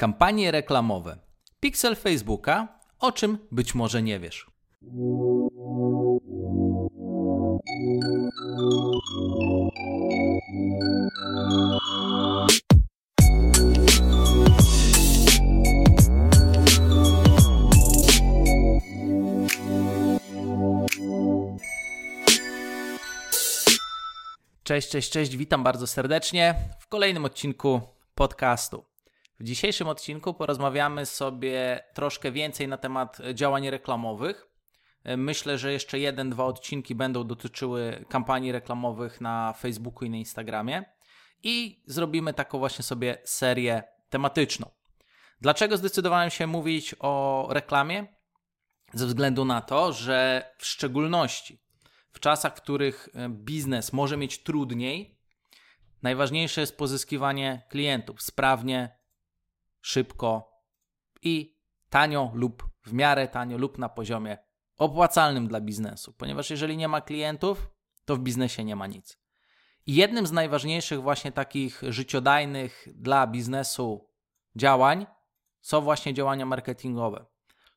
[0.00, 1.16] Kampanie reklamowe.
[1.60, 4.46] Pixel Facebooka, o czym być może nie wiesz.
[24.62, 27.80] Cześć, cześć, cześć, witam bardzo serdecznie w kolejnym odcinku
[28.14, 28.89] podcastu.
[29.40, 34.46] W dzisiejszym odcinku porozmawiamy sobie troszkę więcej na temat działań reklamowych.
[35.16, 40.84] Myślę, że jeszcze jeden, dwa odcinki będą dotyczyły kampanii reklamowych na Facebooku i na Instagramie.
[41.42, 44.70] I zrobimy taką właśnie sobie serię tematyczną.
[45.40, 48.06] Dlaczego zdecydowałem się mówić o reklamie?
[48.92, 51.62] Ze względu na to, że w szczególności
[52.12, 55.18] w czasach, w których biznes może mieć trudniej,
[56.02, 58.99] najważniejsze jest pozyskiwanie klientów sprawnie,
[59.80, 60.60] szybko
[61.22, 61.58] i
[61.90, 64.38] tanio lub w miarę tanio lub na poziomie
[64.76, 67.70] opłacalnym dla biznesu, ponieważ jeżeli nie ma klientów,
[68.04, 69.18] to w biznesie nie ma nic.
[69.86, 74.10] I jednym z najważniejszych właśnie takich życiodajnych dla biznesu
[74.56, 75.06] działań
[75.60, 77.26] są właśnie działania marketingowe.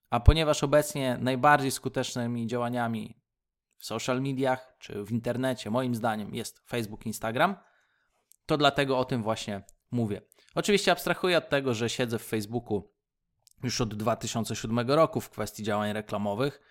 [0.10, 3.22] A ponieważ obecnie najbardziej skutecznymi działaniami
[3.78, 7.56] w social mediach czy w internecie, moim zdaniem, jest Facebook, Instagram,
[8.46, 10.22] to dlatego o tym właśnie mówię.
[10.56, 12.94] Oczywiście abstrahuję od tego, że siedzę w Facebooku
[13.64, 16.62] już od 2007 roku w kwestii działań reklamowych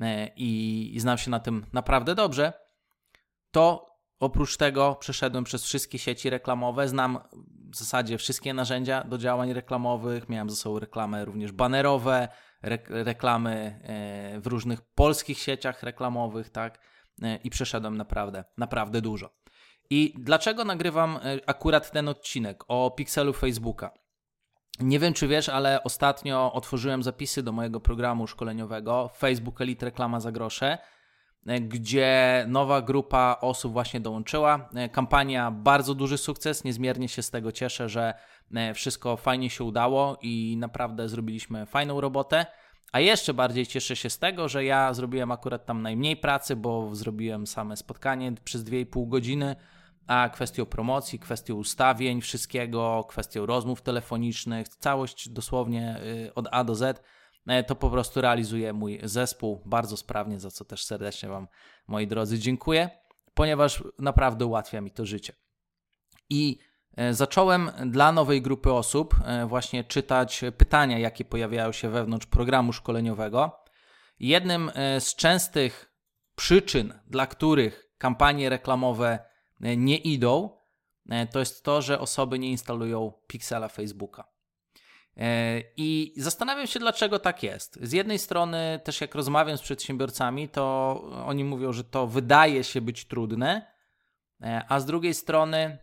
[0.00, 2.52] e, i, znam się na tym naprawdę dobrze.
[3.50, 3.86] To
[4.20, 7.18] oprócz tego przeszedłem przez wszystkie sieci reklamowe, znam
[7.72, 12.28] w zasadzie wszystkie narzędzia do działań reklamowych, miałem ze sobą reklamy również banerowe,
[12.62, 16.78] re reklamy e, w różnych polskich sieciach reklamowych, tak?
[17.22, 19.45] E, I przeszedłem naprawdę, naprawdę dużo.
[19.90, 23.90] I dlaczego nagrywam e, akurat ten odcinek o pikselu Facebooka?
[24.80, 30.20] Nie wiem, czy wiesz, ale ostatnio otworzyłem zapisy do mojego programu szkoleniowego Facebook Elite Reklama
[30.20, 30.78] za grosze,
[31.46, 34.68] e, gdzie nowa grupa osób właśnie dołączyła.
[34.74, 38.14] E, kampania bardzo duży sukces, niezmiernie się z tego cieszę, że
[38.74, 42.46] wszystko fajnie się udało i naprawdę zrobiliśmy fajną robotę.
[42.92, 46.94] A jeszcze bardziej cieszę się z tego, że ja zrobiłem akurat tam najmniej pracy, bo
[46.94, 49.56] zrobiłem same spotkanie przez 2,5 godziny
[50.06, 56.74] a kwestią promocji, kwestią ustawień wszystkiego, kwestią rozmów telefonicznych, całość dosłownie y, od A do
[56.74, 57.02] Z,
[57.46, 61.48] e, to po prostu realizuje mój zespół bardzo sprawnie, za co też serdecznie Wam,
[61.86, 62.90] moi drodzy, dziękuję,
[63.34, 65.32] ponieważ naprawdę ułatwia mi to życie.
[66.30, 66.58] I
[66.96, 72.72] e, zacząłem dla nowej grupy osób e, właśnie czytać pytania, jakie pojawiają się wewnątrz programu
[72.72, 73.62] szkoleniowego.
[74.18, 75.92] Jednym z częstych
[76.36, 79.18] przyczyn, dla których kampanie reklamowe
[79.60, 80.50] nie idą,
[81.08, 84.28] e, to jest to, że osoby nie instalują Pixela Facebooka.
[85.16, 87.78] E, I zastanawiam się, dlaczego tak jest.
[87.82, 90.94] Z jednej strony, też jak rozmawiam z przedsiębiorcami, to
[91.26, 93.76] oni mówią, że to wydaje się być trudne,
[94.68, 95.78] a z drugiej strony,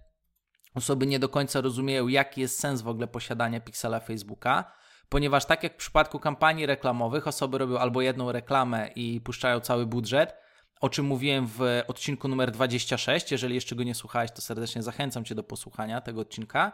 [0.76, 4.72] osoby nie do końca rozumieją, jaki jest sens w ogóle posiadania Pixela Facebooka,
[5.10, 9.86] ponieważ tak jak w przypadku kampanii reklamowych, osoby robią albo jedną reklamę i puszczają cały
[9.86, 10.36] budżet,
[10.84, 13.32] o czym mówiłem w odcinku numer 26.
[13.32, 16.72] Jeżeli jeszcze go nie słuchałeś, to serdecznie zachęcam Cię do posłuchania tego odcinka.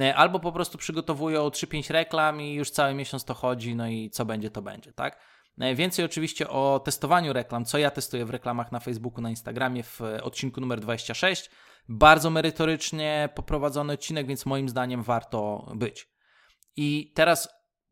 [0.00, 4.10] E, albo po prostu przygotowują 3-5 reklam i już cały miesiąc to chodzi, no i
[4.10, 5.20] co będzie, to będzie, tak?
[5.60, 9.82] E, więcej oczywiście o testowaniu reklam, co ja testuję w reklamach na Facebooku, na Instagramie
[9.82, 11.50] w odcinku numer 26.
[11.88, 16.08] Bardzo merytorycznie poprowadzony odcinek, więc moim zdaniem warto być.
[16.76, 17.48] I teraz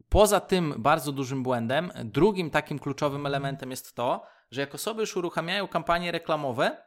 [0.08, 5.16] poza tym bardzo dużym błędem, drugim takim kluczowym elementem jest to, że jak osoby już
[5.16, 6.82] uruchamiają kampanie reklamowe,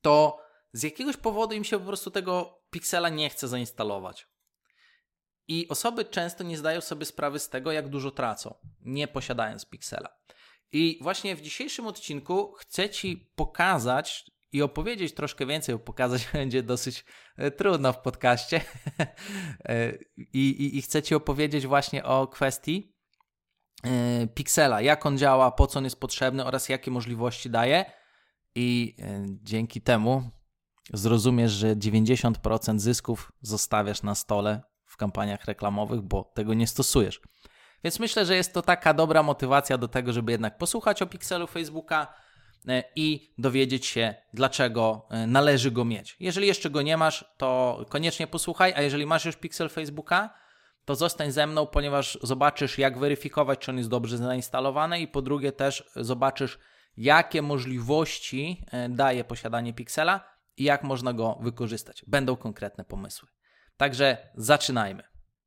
[0.00, 0.38] to
[0.72, 4.28] z jakiegoś powodu im się po prostu tego piksela nie chce zainstalować.
[5.48, 10.08] I osoby często nie zdają sobie sprawy z tego, jak dużo tracą, nie posiadając piksela.
[10.72, 16.62] I właśnie w dzisiejszim odcinku chcę Ci pokazać i opowiedzieć troszkę więcej, bo pokazać będzie
[16.62, 17.04] dosyć
[17.36, 18.60] e, trudno w podcaście.
[19.64, 22.95] E, I, i, I chcę Ci opowiedzieć właśnie o kwestii,
[24.34, 27.84] Pixela, jak on działa, po co on jest potrzebny oraz jakie możliwości daje.
[28.54, 30.30] I e, dzięki temu
[30.92, 37.20] zrozumiesz, że 90% zysków zostawiasz na stole w kampaniach reklamowych, bo tego nie stosujesz.
[37.84, 41.46] Więc myślę, że jest to taka dobra motywacja do tego, żeby jednak posłuchać o Pixelu
[41.46, 42.14] Facebooka
[42.68, 46.16] e, i dowiedzieć się, dlaczego należy go mieć.
[46.20, 50.45] Jeżeli jeszcze go nie masz, to koniecznie posłuchaj, a jeżeli masz już Pixel Facebooka,
[50.86, 55.22] to zostań ze mną, ponieważ zobaczysz, jak weryfikować, czy on jest dobrze zainstalowany, i po
[55.22, 56.58] drugie, też zobaczysz,
[56.96, 60.24] jakie możliwości e, daje posiadanie Pixela
[60.56, 62.04] i jak można go wykorzystać.
[62.06, 63.28] Będą konkretne pomysły.
[63.76, 65.02] Także zaczynajmy.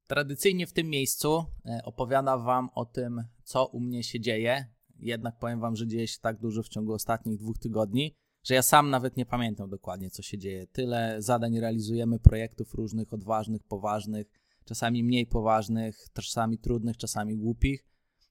[0.07, 4.65] Tradycyjnie w tym miejscu e, opowiadam Wam o tym, co u mnie się dzieje.
[5.00, 8.62] Jednak powiem Wam, że dzieje się tak dużo w ciągu ostatnich dwóch tygodni, że ja
[8.62, 10.68] sam nawet nie pamiętam dokładnie, co się dzieje.
[10.68, 14.38] Tyle zadań realizujemy, projektów różnych, odważnych, poważnych,
[14.69, 17.86] czasami mniej poważnych, czasami trudnych, czasami głupich,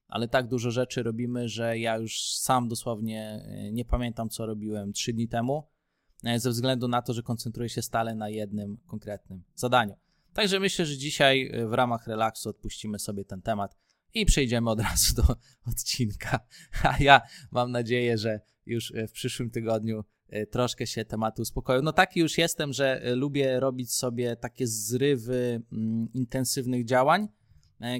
[0.07, 4.93] ale tak dużo rzeczy robimy, że ja już sam dosłownie e, nie pamiętam, co robiłem
[4.93, 5.67] trzy dni temu,
[6.23, 9.95] e, ze względu na to, że koncentruję się stale na jednym konkretnym zadaniu.
[10.33, 13.77] Także myślę, że dzisiaj e, w ramach relaksu odpuścimy sobie ten temat
[14.13, 15.35] i przejdziemy od razu do
[15.67, 16.39] odcinka.
[16.83, 17.21] A ja
[17.51, 20.03] mam nadzieję, że już w przyszłym tygodniu
[20.51, 21.81] troszkę się tematy uspokoją.
[21.81, 27.27] No taki już jestem, że lubię robić sobie takie zrywy mm, intensywnych działań,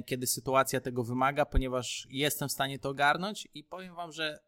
[0.06, 4.38] kiedy sytuacja tego wymaga, ponieważ jestem w stanie to ogarnąć i powiem wam, że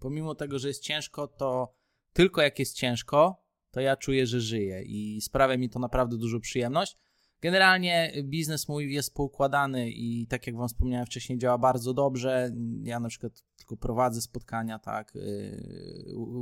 [0.00, 1.74] pomimo tego, że jest ciężko, to
[2.12, 6.40] tylko jak jest ciężko, to ja czuję, że żyję i sprawia mi to naprawdę dużo
[6.40, 6.98] przyjemność.
[7.40, 12.50] Generalnie biznes mój jest poukładany i tak jak Wam wspomniałem wcześniej, działa bardzo dobrze.
[12.82, 15.12] Ja na przykład tylko prowadzę spotkania, tak,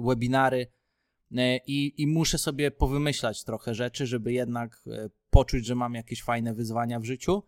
[0.05, 0.67] webinary
[1.67, 6.55] i, i muszę sobie powymyślać trochę rzeczy, żeby jednak yy, poczuć, że mam jakieś fajne
[6.55, 7.43] wyzwania w życiu.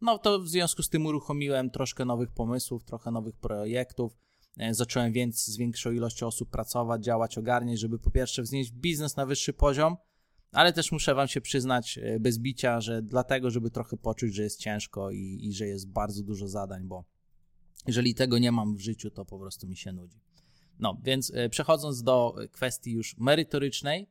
[0.00, 4.18] No to w związku z tym uruchomiłem troszkę nowych pomysłów, trochę nowych projektów.
[4.70, 9.26] Zacząłem więc z większą ilością osób pracować, działać, ogarniać, żeby po pierwsze wznieść biznes na
[9.26, 9.96] wyższy poziom,
[10.52, 14.42] ale też muszę Wam się przyznać e, bez bicia, że dlatego, żeby trochę poczuć, że
[14.42, 17.04] jest ciężko i, i że jest bardzo dużo zadań, bo
[17.86, 20.25] jeżeli tego nie mam w życiu, to po prostu mi się nudzi.
[20.78, 24.10] No, więc e, przechodząc do kwestii już merytorycznej,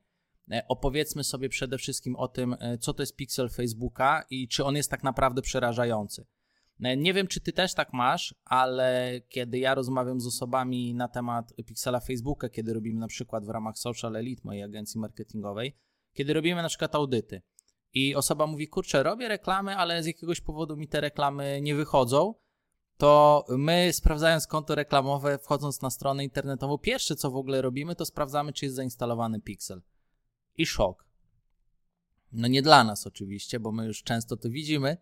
[0.51, 4.75] e, opowiedzmy sobie przede wszystkim o tym, co to jest pixel Facebooka i czy on
[4.75, 6.25] jest tak naprawdę przerażający.
[6.97, 11.53] Nie wiem, czy ty też tak masz, ale kiedy ja rozmawiam z osobami na temat
[11.65, 15.75] pixela Facebooka, kiedy robimy na przykład w ramach Social Elite, mojej agencji marketingowej,
[16.13, 17.41] kiedy robimy na przykład audyty
[17.95, 22.35] i osoba mówi, kurczę, robię reklamy, ale z jakiegoś powodu mi te reklamy nie wychodzą,
[22.97, 28.05] to my sprawdzając konto reklamowe, wchodząc na stronę internetową, pierwsze co w ogóle robimy, to
[28.05, 29.81] sprawdzamy, czy jest zainstalowany Pixel.
[30.57, 31.05] I szok.
[32.31, 34.97] No nie dla nas oczywiście, bo my już często to widzimy,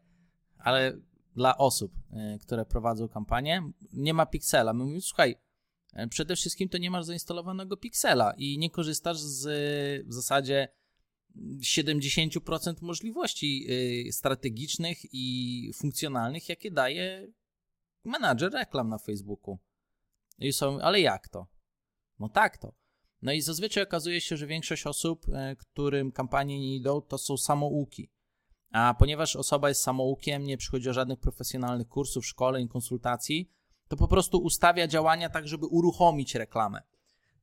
[0.57, 0.97] ale
[1.35, 4.73] dla osób, e, które prowadzą kampanię, nie ma Pixela.
[4.73, 5.35] My mówimy, słuchaj,
[5.93, 10.67] e, przede wszystkim to nie masz zainstalowanego Pixela i nie korzystasz z w zasadzie
[11.61, 13.67] 70% możliwości
[14.11, 17.27] strategicznych i funkcjonalnych, jakie daje
[18.05, 19.57] menadżer reklam na Facebooku.
[20.39, 21.47] I są, ale jak to?
[22.19, 22.73] No tak to.
[23.21, 27.37] No i zazwyczaj okazuje się, że większość osób, y, którym kampanie nie idą, to są
[27.37, 28.09] samouki.
[28.71, 33.51] A ponieważ osoba jest samoukiem, nie przychodzi o żadnych profesjonalnych kursów, szkoleń, konsultacji,
[33.87, 36.81] to po prostu ustawia działania tak, żeby uruchomić reklamę.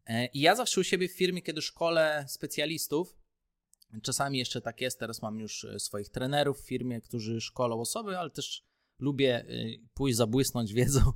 [0.06, 3.21] E, I ja zawsze u siebie w firmie, kiedy szkole specjalistów,
[4.03, 8.19] Czasami jeszcze tak jest, teraz mam już e, swoich trenerów w firmie, którzy szkolą osoby,
[8.19, 8.65] ale też
[9.00, 9.44] lubię e,
[9.94, 11.00] pójść zabłysnąć wiedzą,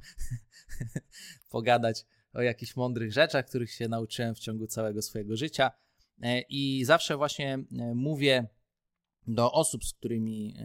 [1.50, 5.70] pogadać o jakichś mądrych rzeczach, których się nauczyłem w ciągu całego swojego życia.
[6.22, 7.58] E, I zawsze właśnie
[7.94, 8.48] mówię
[9.26, 10.56] do osób, z którymi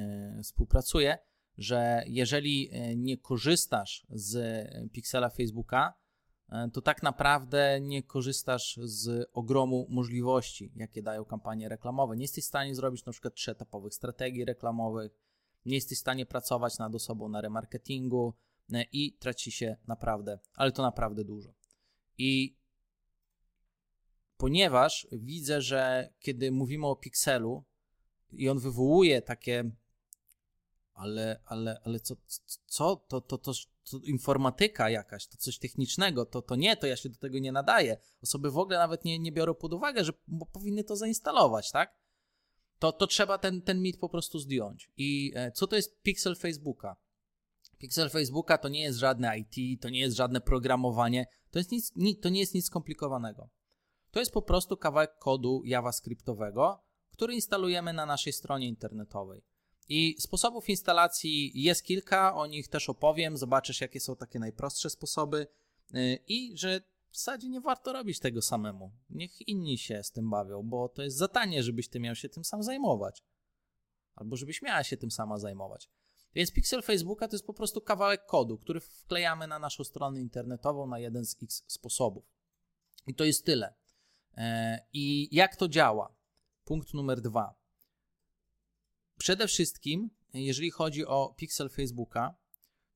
[0.44, 1.18] współpracuję,
[1.58, 5.94] że jeżeli nie korzystasz z Pixela Facebooka,
[6.52, 12.16] E, to tak naprawdę nie korzystasz z ogromu możliwości, jakie dają kampanie reklamowe.
[12.18, 15.12] Nie jesteś w stanie zrobić na przykład trzyetapowych strategii reklamowych,
[15.70, 18.34] nie jesteś w stanie pracować nad osobą na remarketingu
[18.74, 21.54] e, i traci się naprawdę, ale to naprawdę dużo.
[22.18, 22.58] I
[24.38, 27.64] ponieważ widzę, że kiedy mówimy o pikselu
[28.32, 29.72] i on wywołuje takie
[31.00, 32.16] ale, ale, ale co,
[32.66, 32.96] co?
[32.96, 33.52] To, to, to,
[33.92, 37.52] to informatyka jakaś, to coś technicznego, to, to nie, to ja się do tego nie
[37.52, 37.98] nadaję.
[38.24, 40.14] Osoby w ogóle nawet nie, nie biorą pod uwagę, że
[40.54, 41.99] powinny to zainstalować, tak?
[42.80, 44.90] To, to trzeba ten, ten mit po prostu zdjąć.
[44.98, 46.96] I e, co to jest pixel Facebooka?
[47.78, 51.96] Pixel Facebooka to nie jest żadne IT, to nie jest żadne programowanie, to, jest nic,
[51.96, 53.50] ni, to nie jest nic skomplikowanego.
[54.12, 59.44] To jest po prostu kawałek kodu JavaScriptowego, który instalujemy na naszej stronie internetowej.
[59.90, 65.48] I sposobów instalacji jest kilka, o nich też opowiem, zobaczysz jakie są takie najprostsze sposoby
[65.96, 66.82] y, i że
[67.12, 68.92] w zasadzie nie warto robić tego samemu.
[69.10, 72.30] Niech inni się z tym bawią, bo to jest za tanie, żebyś ty miał się
[72.30, 73.24] tym sam zajmować.
[74.16, 75.90] Albo żebyś miała się tym sama zajmować.
[76.36, 80.88] Więc pixel Facebooka to jest po prostu kawałek kodu, który wklejamy na naszą stronę internetową
[80.88, 82.26] na jeden z x sposobów.
[83.08, 83.74] I to jest tyle.
[84.38, 86.16] E, I jak to działa?
[86.66, 87.56] Punkt numer dwa.
[89.18, 92.36] Przede wszystkim, jeżeli chodzi o pixel Facebooka,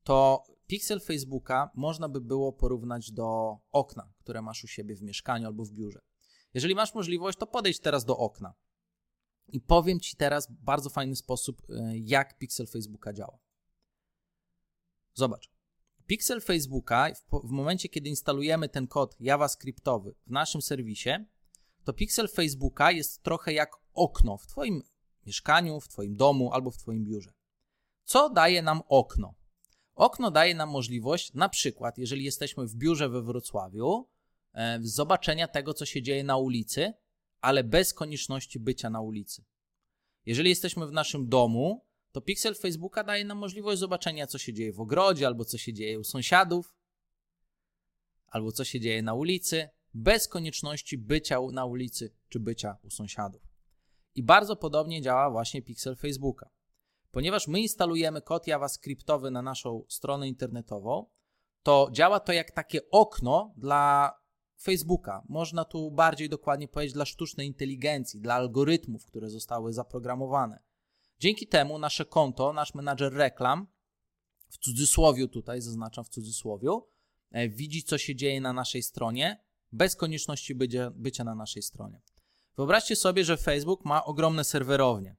[0.03, 5.47] to pixel Facebooka można by było porównać do okna, które masz u siebie w mieszkaniu
[5.47, 5.99] albo w biurze.
[6.53, 8.53] Jeżeli masz możliwość, to podejdź teraz do okna.
[9.47, 13.39] I powiem Ci teraz w bardzo fajny sposób, e, jak pixel Facebooka działa.
[15.13, 15.53] Zobacz.
[16.05, 17.07] Pixel Facebooka,
[17.43, 21.09] w momencie, kiedy instalujemy ten kod JavaScriptowy w naszym serwisie,
[21.83, 24.83] to pixel Facebooka jest trochę jak okno w Twoim
[25.25, 27.33] mieszkaniu, w Twoim domu albo w Twoim biurze.
[28.03, 29.33] Co daje nam okno?
[29.95, 34.07] Okno daje nam możliwość, na przykład, jeżeli jesteśmy w biurze we Wrocławiu,
[34.53, 36.93] e, zobaczenia tego, co się dzieje na ulicy,
[37.41, 39.43] ale bez konieczności bycia na ulicy.
[40.25, 44.73] Jeżeli jesteśmy w naszym domu, to pixel Facebooka daje nam możliwość zobaczenia, co się dzieje
[44.73, 46.75] w ogrodzie, albo co się dzieje u sąsiadów,
[48.27, 53.41] albo co się dzieje na ulicy, bez konieczności bycia na ulicy czy bycia u sąsiadów.
[54.15, 56.49] I bardzo podobnie działa właśnie pixel Facebooka.
[57.13, 61.05] Ponieważ my instalujemy kod JavaScriptowy na naszą stronę internetową,
[61.63, 64.11] to działa to jak takie okno dla
[64.61, 65.23] Facebooka.
[65.29, 70.63] Można tu bardziej dokładnie powiedzieć dla sztucznej inteligencji, dla algorytmów, które zostały zaprogramowane.
[71.19, 73.67] Dzięki temu nasze konto, nasz menadżer reklam,
[74.49, 76.69] w cudzysłowie tutaj, zaznaczam w cudzysłowie,
[77.31, 82.01] e, widzi, co się dzieje na naszej stronie, bez konieczności bycia, bycia na naszej stronie.
[82.57, 85.15] Wyobraźcie sobie, że Facebook ma ogromne serwerownie.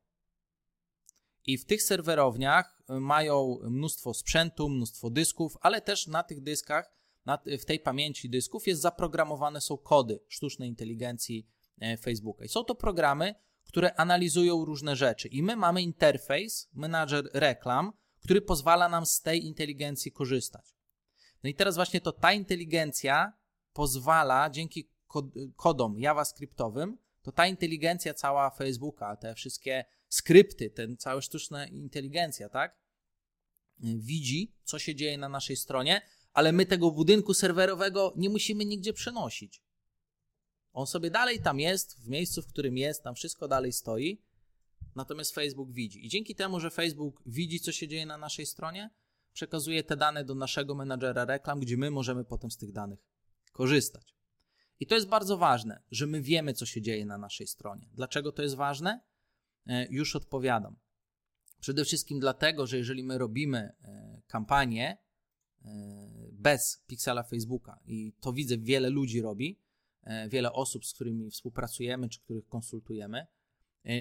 [1.47, 6.91] I w tych serwerowniach e, mają mnóstwo sprzętu, mnóstwo dysków, ale też na tych dyskach,
[7.27, 11.47] na, w tej pamięci dysków jest zaprogramowane są kody sztucznej inteligencji
[11.81, 12.45] e, Facebooka.
[12.45, 13.35] I są to programy,
[13.65, 15.29] które analizują różne rzeczy.
[15.29, 20.75] I my mamy interfejs, menadżer reklam, który pozwala nam z tej inteligencji korzystać.
[21.43, 23.33] No i teraz właśnie to ta inteligencja
[23.73, 24.89] pozwala dzięki
[25.57, 32.79] kodom JavaScriptowym, to ta inteligencja cała Facebooka, te wszystkie skrypty, ten cała sztuczna inteligencja, tak?
[33.79, 36.03] Widzi, co się dzieje na naszej stronie,
[36.33, 39.63] ale my tego budynku serwerowego nie musimy nigdzie przenosić.
[40.73, 44.23] On sobie dalej tam jest, w miejscu, w którym jest, tam wszystko dalej stoi,
[44.95, 46.07] natomiast Facebook widzi.
[46.07, 48.91] I dzięki temu, że Facebook widzi, co się dzieje na naszej stronie,
[49.33, 52.99] przekazuje te dane do naszego menadżera reklam, gdzie my możemy potem z tych danych
[53.53, 54.15] korzystać.
[54.81, 57.89] I to jest bardzo ważne, że my wiemy, co się dzieje na naszej stronie.
[57.93, 59.01] Dlaczego to jest ważne?
[59.67, 60.77] E, już odpowiadam.
[61.61, 64.99] Przede wszystkim dlatego, że jeżeli my robimy e, kampanię
[65.65, 65.69] e,
[66.33, 69.61] bez piksela Facebooka, i to widzę, wiele ludzi robi,
[70.29, 73.27] wiele osób, z którymi współpracujemy, czy których konsultujemy,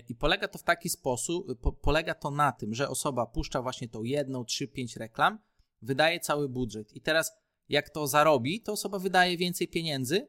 [0.09, 3.89] i polega to w taki sposób, po, polega to na tym, że osoba puszcza właśnie
[3.89, 5.39] tą jedną, trzy, pięć reklam,
[5.81, 6.93] wydaje cały budżet.
[6.93, 7.31] I teraz,
[7.69, 10.27] jak to zarobi, to osoba wydaje więcej pieniędzy,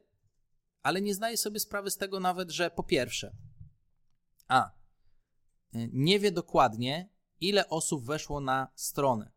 [0.81, 3.35] ale nie zdaje sobie sprawy z tego nawet, że po pierwsze,
[4.47, 4.71] a
[5.93, 7.09] nie wie dokładnie,
[7.41, 9.31] ile osób weszło na stronę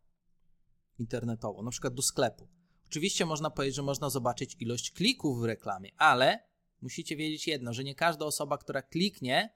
[0.98, 2.48] internetową, na przykład do sklepu.
[2.86, 6.48] Oczywiście można powiedzieć, że można zobaczyć ilość klików w reklamie, ale
[6.80, 9.54] musicie wiedzieć jedno, że nie każda osoba, która kliknie,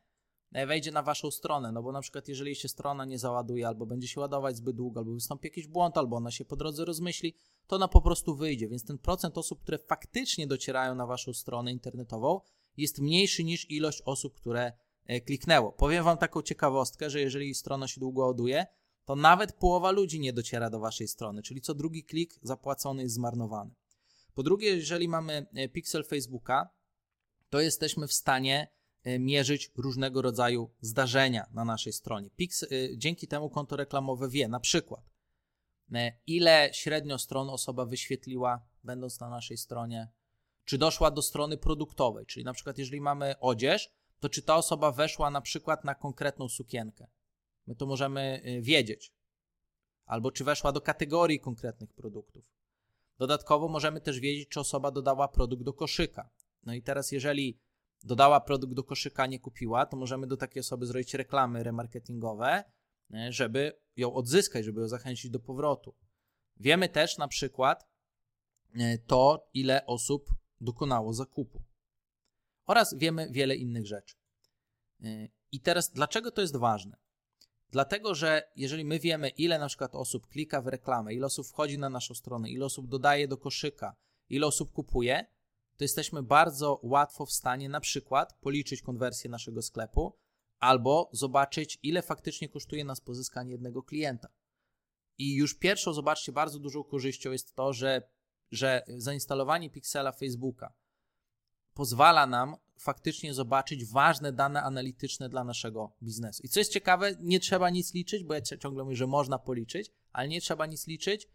[0.53, 3.87] e, wejdzie na waszą stronę, no bo na przykład jeżeli się strona nie załaduje, albo
[3.87, 7.35] będzie się ładować zbyt długo, albo wystąpi jakiś błąd, albo ona się po drodze rozmyśli,
[7.67, 11.73] to ona po prostu wyjdzie, więc ten procent osób, które faktycznie docierają na waszą stronę
[11.73, 12.41] internetową
[12.77, 14.73] jest mniejszy niż ilość osób, które
[15.27, 15.73] kliknęło.
[15.73, 18.67] Powiem Wam taką ciekawostkę, że jeżeli strona się długo ładuje,
[19.05, 23.15] to nawet połowa ludzi nie dociera do Waszej strony, czyli co drugi klik zapłacony jest
[23.15, 23.71] zmarnowany.
[24.35, 26.71] Po drugie, jeżeli mamy e, pixel Facebooka,
[27.51, 28.69] to jesteśmy w stanie
[29.03, 32.31] e, mierzyć różnego rodzaju zdarzenia na naszej stronie.
[32.31, 35.13] Pixel, dzięki temu konto reklamowe wie na przykład,
[36.27, 40.09] ile średnio stron osoba wyświetliła, będąc na naszej stronie,
[40.65, 43.91] czy doszła do strony produktowej, czyli na przykład jeżeli mamy odzież,
[44.23, 47.07] to czy ta osoba weszła na przykład na konkretną sukienkę.
[47.67, 49.13] My to możemy y, wiedzieć.
[50.05, 52.45] Albo czy weszła do kategorii konkretnych produktów.
[53.19, 56.31] Dodatkowo możemy też wiedzieć, czy osoba dodała produkt do koszyka.
[56.63, 57.61] No i teraz, jeżeli
[58.03, 62.65] dodała produkt do koszyka, nie kupiła, to możemy do takiej osoby zrobić reklamy remarketingowe,
[63.11, 65.95] y, żeby ją odzyskać, żeby ją zachęcić do powrotu.
[66.57, 67.89] Wiemy też na przykład
[68.77, 71.72] y, to, ile osób dokonało zakupu
[72.73, 74.17] oraz wiemy wiele innych rzeczy.
[75.05, 76.97] Y, I teraz, dlaczego to jest ważne?
[77.71, 81.79] Dlatego, że jeżeli my wiemy, ile na przykład osób klika w reklamę, ile osób wchodzi
[81.79, 83.97] na naszą stronę, ile osób dodaje do koszyka,
[84.29, 85.27] ile osób kupuje,
[85.77, 90.19] to jesteśmy bardzo łatwo w stanie na przykład policzyć konwersję naszego sklepu
[90.59, 94.29] albo zobaczyć, ile faktycznie kosztuje nas pozyskanie jednego klienta.
[95.19, 98.03] I już pierwszą, zobaczcie, bardzo dużą korzyścią jest to, że,
[98.51, 100.82] że zainstalowanie piksela Facebooka
[101.75, 106.43] pozwala nam faktycznie zobaczyć ważne dane analityczne dla naszego biznesu.
[106.43, 109.91] I co jest ciekawe, nie trzeba nic liczyć, bo ja ciągle mówię, że można policzyć,
[110.13, 111.29] ale nie trzeba nic liczyć.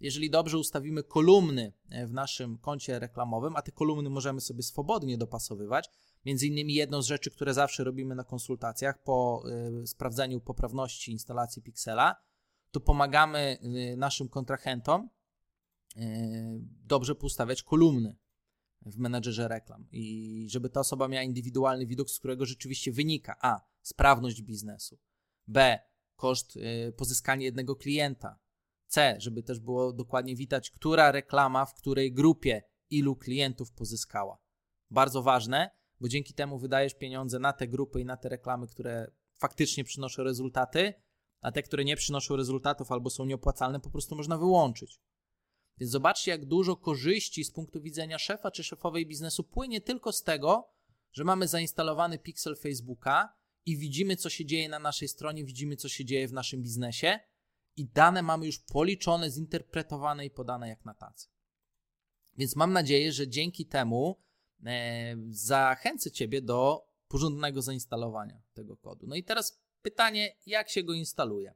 [0.00, 5.18] Jeżeli dobrze ustawimy kolumny e, w naszym koncie reklamowym, a te kolumny możemy sobie swobodnie
[5.18, 5.90] dopasowywać,
[6.26, 9.42] Między innymi jedną z rzeczy, które zawsze robimy na konsultacjach po
[9.82, 12.16] y, sprawdzeniu poprawności instalacji Pixela,
[12.70, 13.58] to pomagamy
[13.92, 15.08] y, naszym kontrahentom
[16.86, 18.16] dobrze poustawiać kolumny
[18.86, 23.60] w menedżerze reklam i żeby ta osoba miała indywidualny widok, z którego rzeczywiście wynika a.
[23.82, 24.98] sprawność biznesu,
[25.46, 25.78] b.
[26.16, 28.38] koszt y, pozyskania jednego klienta,
[28.86, 29.16] c.
[29.18, 34.38] żeby też było dokładnie widać, która reklama w której grupie ilu klientów pozyskała.
[34.90, 35.70] Bardzo ważne,
[36.00, 40.22] bo dzięki temu wydajesz pieniądze na te grupy i na te reklamy, które faktycznie przynoszą
[40.22, 40.94] rezultaty,
[41.40, 45.00] a te, które nie przynoszą rezultatów albo są nieopłacalne, po prostu można wyłączyć.
[45.80, 50.22] Więc zobaczcie, jak dużo korzyści z punktu widzenia szefa czy szefowej biznesu płynie tylko z
[50.22, 50.70] tego,
[51.12, 55.88] że mamy zainstalowany pixel Facebooka i widzimy, co się dzieje na naszej stronie, widzimy, co
[55.88, 57.20] się dzieje w naszym biznesie
[57.76, 61.28] i dane mamy już policzone, zinterpretowane i podane jak na tacy.
[62.36, 64.22] Więc mam nadzieję, że dzięki temu
[64.66, 69.06] e, zachęcę Ciebie do porządnego zainstalowania tego kodu.
[69.06, 71.54] No i teraz pytanie, jak się go instaluje?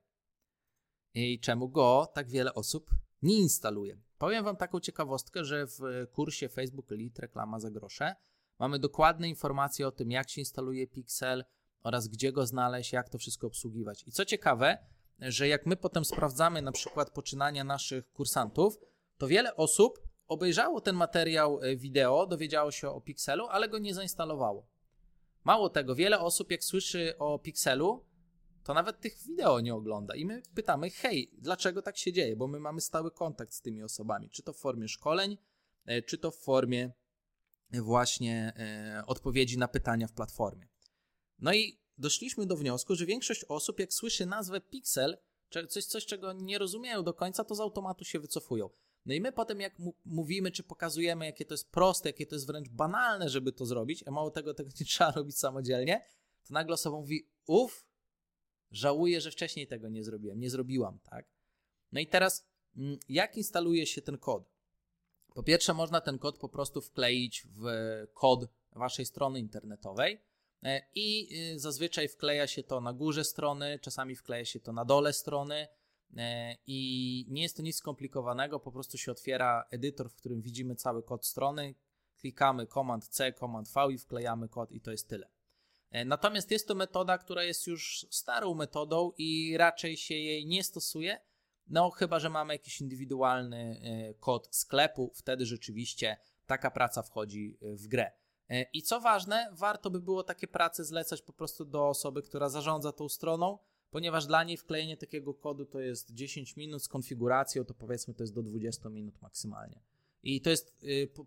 [1.14, 2.90] I czemu go tak wiele osób
[3.25, 3.99] nie instaluje?
[4.19, 5.81] Powiem Wam taką ciekawostkę, że w
[6.12, 8.14] kursie Facebook Elite reklama za grosze
[8.59, 11.45] mamy dokładne informacje o tym, jak się instaluje Pixel
[11.83, 14.04] oraz gdzie go znaleźć, jak to wszystko obsługiwać.
[14.07, 14.78] I co ciekawe,
[15.19, 18.78] że jak my potem sprawdzamy na przykład poczynania naszych kursantów,
[19.19, 23.95] to wiele osób obejrzało ten materiał e, wideo, dowiedziało się o Pixelu, ale go nie
[23.95, 24.66] zainstalowało.
[25.45, 28.04] Mało tego, wiele osób jak słyszy o Pixelu,
[28.64, 30.14] to nawet tych wideo nie ogląda.
[30.14, 32.37] I my pytamy, hej, dlaczego tak się dzieje?
[32.37, 35.38] Bo my mamy stały kontakt z tymi osobami, czy to w formie szkoleń,
[35.85, 36.92] e, czy to w formie
[37.73, 40.68] właśnie e, odpowiedzi na pytania w platformie.
[41.38, 45.18] No i doszliśmy do wniosku, że większość osób, jak słyszy nazwę Pixel,
[45.68, 48.71] coś, coś czego nie rozumieją do końca, to z automatu się wycofują.
[49.06, 52.47] No i my potem, jak mówimy, czy pokazujemy, jakie to jest proste, jakie to jest
[52.47, 56.04] wręcz banalne, żeby to zrobić, a mało tego, tego nie trzeba robić samodzielnie,
[56.49, 57.85] to nagle osoba mówi, uff,
[58.76, 61.26] żałuję, że wcześniej tego nie zrobiłem, nie zrobiłam, tak?
[61.93, 64.54] No i teraz, mm, jak instaluje się ten kod?
[65.35, 67.67] Po pierwsze, można ten kod po prostu wkleić w
[68.15, 70.21] kod waszej strony internetowej
[70.63, 74.84] e, i y, zazwyczaj wkleja się to na górze strony, czasami wkleja się to na
[74.84, 75.69] dole strony
[76.17, 80.76] e, i nie jest to nic skomplikowanego, po prostu się otwiera edytor, w którym widzimy
[80.76, 81.75] cały kod strony,
[82.17, 85.33] klikamy Command C, Command V i wklejamy kod i to jest tyle.
[85.95, 90.65] E, natomiast jest to metoda, która jest już starą metodą i raczej się jej nie
[90.65, 91.21] stosuje,
[91.67, 97.76] no chyba, że mamy jakiś indywidualny e, kod sklepu, wtedy rzeczywiście taka praca wchodzi e,
[97.76, 98.13] w grę.
[98.73, 102.93] I co ważne, warto by było takie prace zlecać po prostu do osoby, która zarządza
[102.93, 103.59] tą stroną,
[103.91, 108.23] ponieważ dla niej wklejenie takiego kodu to jest 10 minut z konfiguracją, to powiedzmy to
[108.23, 109.83] jest do 20 minut maksymalnie.
[110.23, 110.76] I to jest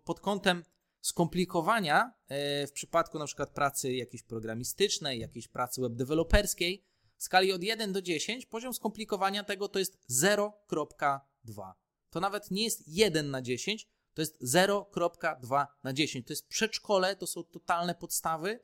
[0.04, 0.62] pod kątem
[1.00, 6.84] skomplikowania e, w przypadku na przykład pracy jakiejś programistycznej, jakiejś pracy webdeveloperskiej
[7.16, 11.72] w skali od 1 do 10 poziom skomplikowania tego to jest 0.2.
[12.10, 16.26] To nawet nie jest 1 na 10, to jest 0.2 na 10.
[16.26, 18.60] To jest przedszkole, to są totalne podstawy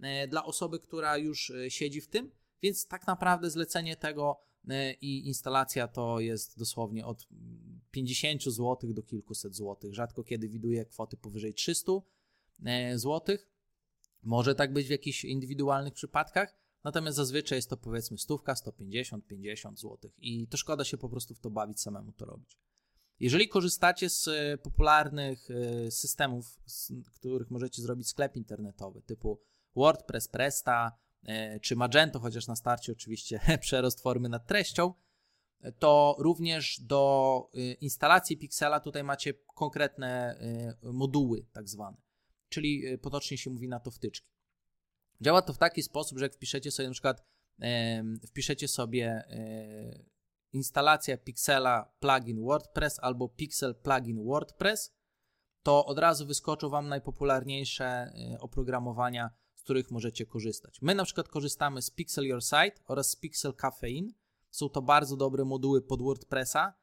[0.00, 2.30] e, dla osoby, która już e, siedzi w tym,
[2.62, 4.40] więc tak naprawdę zlecenie tego
[5.00, 7.26] i instalacja to jest dosłownie od
[7.92, 9.94] 50 zł do kilkuset złotych.
[9.94, 11.92] Rzadko kiedy widuję kwoty powyżej 300
[12.64, 13.36] e, zł.
[14.22, 19.80] Może tak być w jakichś indywidualnych przypadkach, natomiast zazwyczaj jest to powiedzmy stówka, 150, 50
[19.80, 22.58] zł i to szkoda się po prostu w to bawić, samemu to robić.
[23.20, 29.40] Jeżeli korzystacie z e, popularnych e, systemów, z których możecie zrobić sklep internetowy typu
[29.76, 30.98] WordPress, Presta
[31.62, 34.94] czy Magento, chociaż na starcie oczywiście przerost formy nad treścią,
[35.78, 40.36] to również do y, instalacji Pixela tutaj macie konkretne
[40.84, 41.96] y, moduły, tak zwane,
[42.48, 44.30] czyli y, potocznie się mówi na to wtyczki.
[45.20, 47.24] Działa to w taki sposób, że jak wpiszecie sobie na przykład
[48.26, 49.24] wpiszecie sobie
[50.52, 54.94] instalacja Pixela plugin WordPress albo Pixel plugin WordPress,
[55.62, 60.78] to od razu wyskoczą Wam najpopularniejsze oprogramowania, z których możecie korzystać.
[60.82, 64.12] My na przykład korzystamy z Pixel Your Site oraz z Pixel Caffeine
[64.52, 66.74] są to bardzo dobre moduły pod WordPressa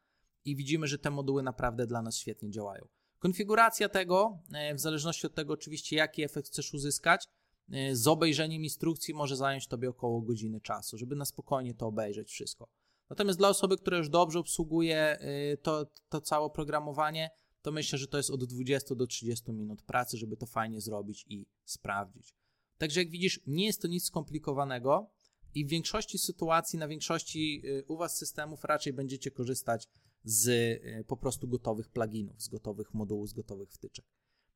[0.46, 2.88] i widzimy, że te moduły naprawdę dla nas świetnie działają.
[3.20, 7.28] Konfiguracja tego, e, w zależności od tego oczywiście, jaki efekt chcesz uzyskać,
[7.72, 12.30] e, z obejrzeniem instrukcji może zająć Tobie około godziny czasu, żeby na spokojnie to obejrzeć
[12.30, 12.70] wszystko.
[13.10, 17.30] Natomiast dla osoby, która już dobrze obsługuje e, to, to całe oprogramowanie,
[17.62, 21.26] to myślę, że to jest od 20 do 30 minut pracy, żeby to fajnie zrobić
[21.28, 22.36] i sprawdzić.
[22.78, 25.12] Także jak widzisz, nie jest to nic skomplikowanego.
[25.56, 29.88] I w większości sytuacji, na większości y, u Was systemów raczej będziecie korzystać
[30.24, 34.06] z y, po prostu gotowych pluginów, z gotowych modułów, z gotowych wtyczek.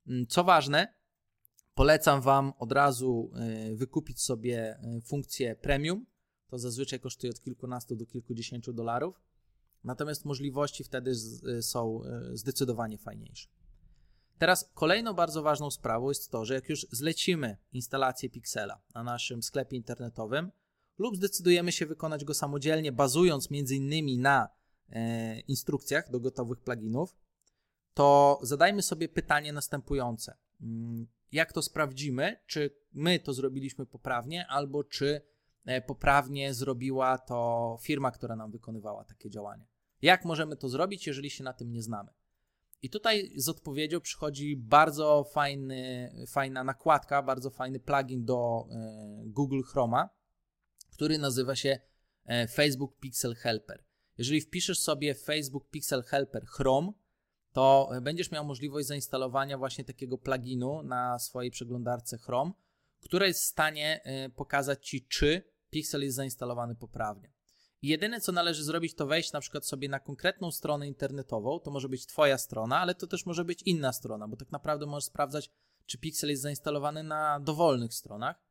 [0.08, 0.94] Mm, co ważne,
[1.76, 6.06] Polecam Wam od razu e, wykupić sobie funkcję premium.
[6.48, 9.22] To zazwyczaj kosztuje od kilkunastu do kilkudziesięciu dolarów.
[9.84, 11.16] Natomiast możliwości wtedy
[11.62, 12.02] są
[12.34, 13.50] zdecydowanie fajniejsze.
[14.38, 19.44] Teraz kolejną bardzo ważną sprawą jest to, że jak już zlecimy instalację Pixela na naszym
[19.44, 20.52] sklepie internetowym
[20.98, 24.22] lub zdecydujemy się wykonać go samodzielnie, bazując m.in.
[24.22, 24.50] na
[24.90, 27.16] e, instrukcjach do gotowych pluginów,
[27.94, 30.38] to zadajmy sobie pytanie następujące.
[30.62, 35.22] Mm, jak to sprawdzimy, czy my to zrobiliśmy poprawnie, albo czy
[35.66, 39.66] e, poprawnie zrobiła to firma, która nam wykonywała takie działanie.
[40.02, 42.10] Jak możemy to zrobić, jeżeli się na tym nie znamy?
[42.82, 49.62] I tutaj z odpowiedzią przychodzi bardzo fajny, fajna nakładka, bardzo fajny plugin do e, Google
[49.62, 50.10] Chroma,
[50.94, 51.80] który nazywa się
[52.26, 53.84] e, Facebook Pixel Helper.
[54.18, 56.92] Jeżeli wpiszesz sobie Facebook Pixel Helper Chrome,
[57.52, 62.52] to będziesz miał możliwość zainstalowania właśnie takiego pluginu na swojej przeglądarce Chrome,
[63.02, 67.34] która jest w stanie e, pokazać Ci, czy Pixel jest zainstalowany poprawnie.
[67.82, 71.60] I jedyne, co należy zrobić, to wejść na przykład sobie na konkretną stronę internetową.
[71.60, 74.86] To może być Twoja strona, ale to też może być inna strona, bo tak naprawdę
[74.86, 75.52] możesz sprawdzać,
[75.86, 78.43] czy Pixel jest zainstalowany na dowolnych stronach.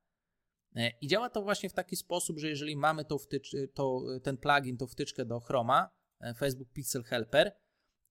[0.76, 4.36] E, I działa to właśnie w taki sposób, że jeżeli mamy tą wtycz, to, ten
[4.36, 7.52] plugin, tą wtyczkę do Chroma, e, Facebook Pixel Helper,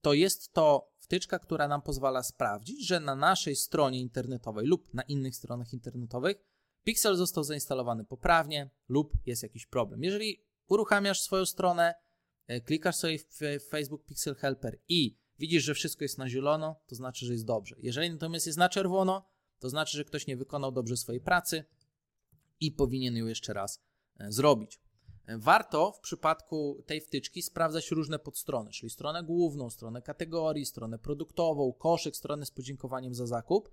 [0.01, 5.03] to jest to wtyczka, która nam pozwala sprawdzić, że na naszej stronie internetowej lub na
[5.03, 6.37] innych stronach internetowych
[6.83, 10.03] Pixel został zainstalowany poprawnie lub jest jakiś problem.
[10.03, 11.93] Jeżeli uruchamiasz swoją stronę,
[12.47, 16.95] e, klikasz sobie w Facebook Pixel Helper i widzisz, że wszystko jest na zielono, to
[16.95, 17.75] znaczy, że jest dobrze.
[17.79, 21.65] Jeżeli natomiast jest na czerwono, to znaczy, że ktoś nie wykonał dobrze swojej pracy
[22.61, 23.81] i powinien ją jeszcze raz
[24.19, 24.79] e, zrobić.
[25.25, 30.99] E, warto w przypadku tej wtyczki sprawdzać różne podstrony, czyli stronę główną, stronę kategorii, stronę
[30.99, 33.71] produktową, koszyk, stronę z podziękowaniem za zakup.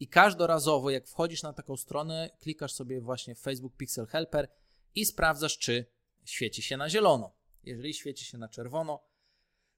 [0.00, 4.48] I każdorazowo, jak wchodzisz na taką stronę, klikasz sobie właśnie Facebook Pixel Helper
[4.94, 5.86] i sprawdzasz, czy
[6.24, 7.36] świeci się na zielono.
[7.62, 9.04] Jeżeli świeci się na czerwono,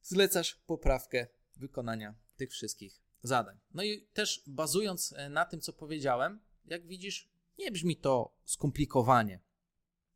[0.02, 3.58] zlecasz poprawkę wykonania tych wszystkich zadań.
[3.74, 9.40] No i też bazując e, na tym, co powiedziałem, jak widzisz, nie brzmi to skomplikowanie.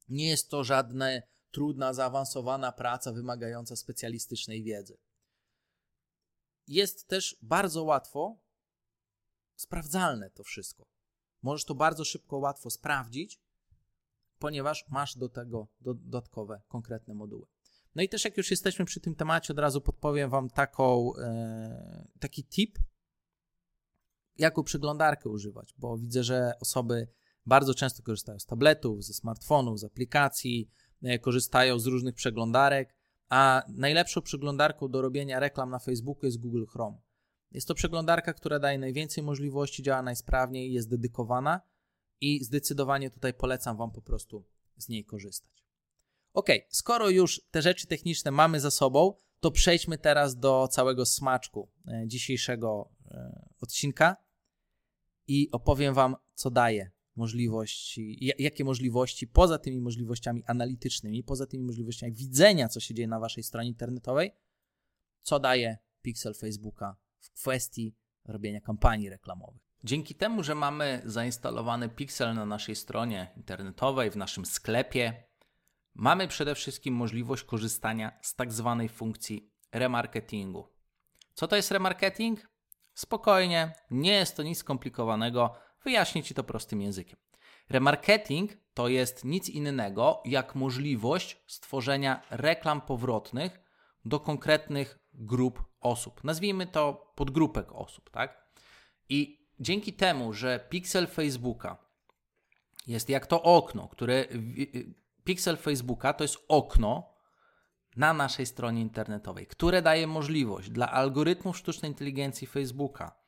[0.08, 1.06] Nie jest to żadna
[1.50, 4.98] trudna, zaawansowana praca wymagająca specjalistycznej wiedzy.
[6.66, 8.38] Jest też bardzo łatwo
[9.56, 10.86] sprawdzalne to wszystko.
[11.42, 13.44] Możesz to bardzo szybko, łatwo sprawdzić
[14.44, 17.46] ponieważ masz do tego dodatkowe, konkretne moduły.
[17.94, 22.08] No i też jak już jesteśmy przy tym temacie, od razu podpowiem Wam taką, e,
[22.20, 22.78] taki tip,
[24.36, 27.08] jaką przeglądarkę używać, bo widzę, że osoby
[27.46, 30.70] bardzo często korzystają z tabletów, ze smartfonów, z aplikacji,
[31.02, 32.94] e, korzystają z różnych przeglądarek,
[33.28, 36.98] a najlepszą przeglądarką do robienia reklam na Facebooku jest Google Chrome.
[37.50, 41.60] Jest to przeglądarka, która daje najwięcej możliwości, działa najsprawniej, jest dedykowana
[42.20, 44.44] i zdecydowanie tutaj polecam Wam po prostu
[44.76, 45.64] z niej korzystać.
[46.32, 51.70] Ok, skoro już te rzeczy techniczne mamy za sobą, to przejdźmy teraz do całego smaczku
[51.88, 54.16] e, dzisiejszego e, odcinka
[55.26, 62.12] i opowiem Wam, co daje możliwości, jakie możliwości poza tymi możliwościami analitycznymi, poza tymi możliwościami
[62.12, 64.30] widzenia, co się dzieje na Waszej stronie internetowej,
[65.22, 69.62] co daje Pixel Facebooka w kwestii robienia kampanii reklamowych.
[69.84, 75.24] Dzięki temu, że mamy zainstalowany Pixel na naszej stronie internetowej, w naszym sklepie,
[75.94, 80.68] mamy przede wszystkim możliwość korzystania z tak zwanej funkcji remarketingu.
[81.34, 82.48] Co to jest remarketing?
[82.94, 87.18] Spokojnie, nie jest to nic skomplikowanego, wyjaśnię Ci to prostym językiem.
[87.68, 93.60] Remarketing to jest nic innego jak możliwość stworzenia reklam powrotnych
[94.04, 96.24] do konkretnych grup osób.
[96.24, 98.44] Nazwijmy to podgrupek osób, tak?
[99.08, 101.76] I dzięki temu, że pixel Facebooka
[102.86, 104.24] jest jak to okno, które.
[105.24, 107.14] Pixel Facebooka to jest okno
[107.96, 113.23] na naszej stronie internetowej, które daje możliwość dla algorytmów sztucznej inteligencji Facebooka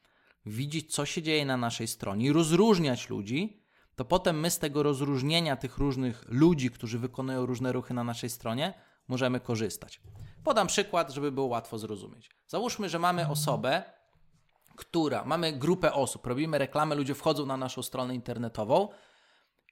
[0.46, 3.62] widzieć, co się dzieje na naszej stronie i rozróżniać ludzi,
[3.96, 8.30] to potem my z tego rozróżnienia tych różnych ludzi, którzy wykonują różne ruchy na naszej
[8.30, 8.74] stronie,
[9.09, 10.00] możemy korzystać.
[10.44, 12.30] Podam przykład, żeby było łatwo zrozumieć.
[12.46, 13.82] Załóżmy, że mamy osobę,
[14.76, 18.88] która, mamy grupę osób, robimy reklamę, ludzie wchodzą na naszą stronę internetową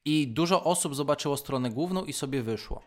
[0.04, 2.82] i dużo osób zobaczyło stronę główną i sobie wyszło.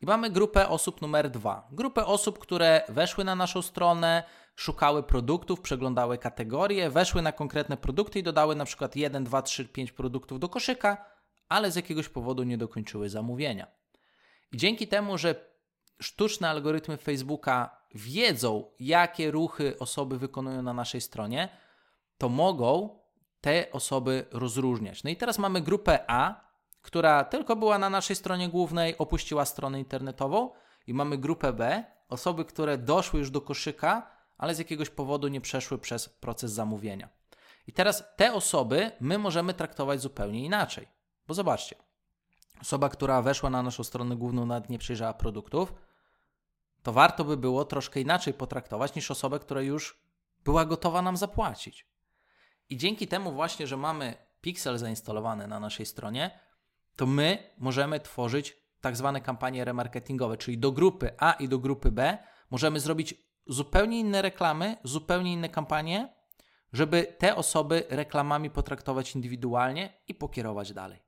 [0.00, 1.68] I mamy grupę osób numer dwa.
[1.72, 4.22] Grupę osób, które weszły na naszą stronę,
[4.58, 9.64] szukały produktów, przeglądały kategorie, weszły na konkretne produkty i dodały na przykład 1, 2, 3,
[9.64, 11.04] 5 produktów do koszyka,
[11.48, 13.66] ale z jakiegoś powodu nie dokończyły zamówienia.
[14.52, 15.34] I dzięki temu, że
[16.00, 21.48] sztuczne algorytmy Facebooka wiedzą, jakie ruchy osoby wykonują na naszej stronie,
[22.18, 22.98] to mogą
[23.40, 25.04] te osoby rozróżniać.
[25.04, 26.40] No i teraz mamy grupę A,
[26.82, 30.50] która tylko była na naszej stronie głównej, opuściła stronę internetową,
[30.86, 35.40] i mamy grupę B, osoby, które doszły już do koszyka, ale z jakiegoś powodu nie
[35.40, 37.08] przeszły przez proces zamówienia.
[37.66, 40.88] I teraz te osoby my możemy traktować zupełnie inaczej.
[41.26, 41.76] Bo zobaczcie,
[42.60, 45.74] osoba, która weszła na naszą stronę główną, nawet nie przejrzała produktów,
[46.82, 50.00] to warto by było troszkę inaczej potraktować niż osobę, która już
[50.44, 51.86] była gotowa nam zapłacić.
[52.70, 56.40] I dzięki temu właśnie, że mamy Pixel zainstalowany na naszej stronie,
[56.96, 61.92] to my możemy tworzyć tak zwane kampanie remarketingowe, czyli do grupy A i do grupy
[61.92, 62.18] B
[62.50, 66.14] możemy zrobić zupełnie inne reklamy, zupełnie inne kampanie,
[66.72, 71.02] żeby te osoby reklamami potraktować indywidualnie i pokierować dalej.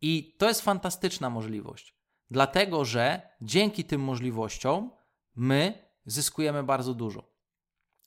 [0.00, 1.94] I to jest fantastyczna możliwość,
[2.30, 4.90] dlatego że dzięki tym możliwościom
[5.36, 7.38] my zyskujemy bardzo dużo.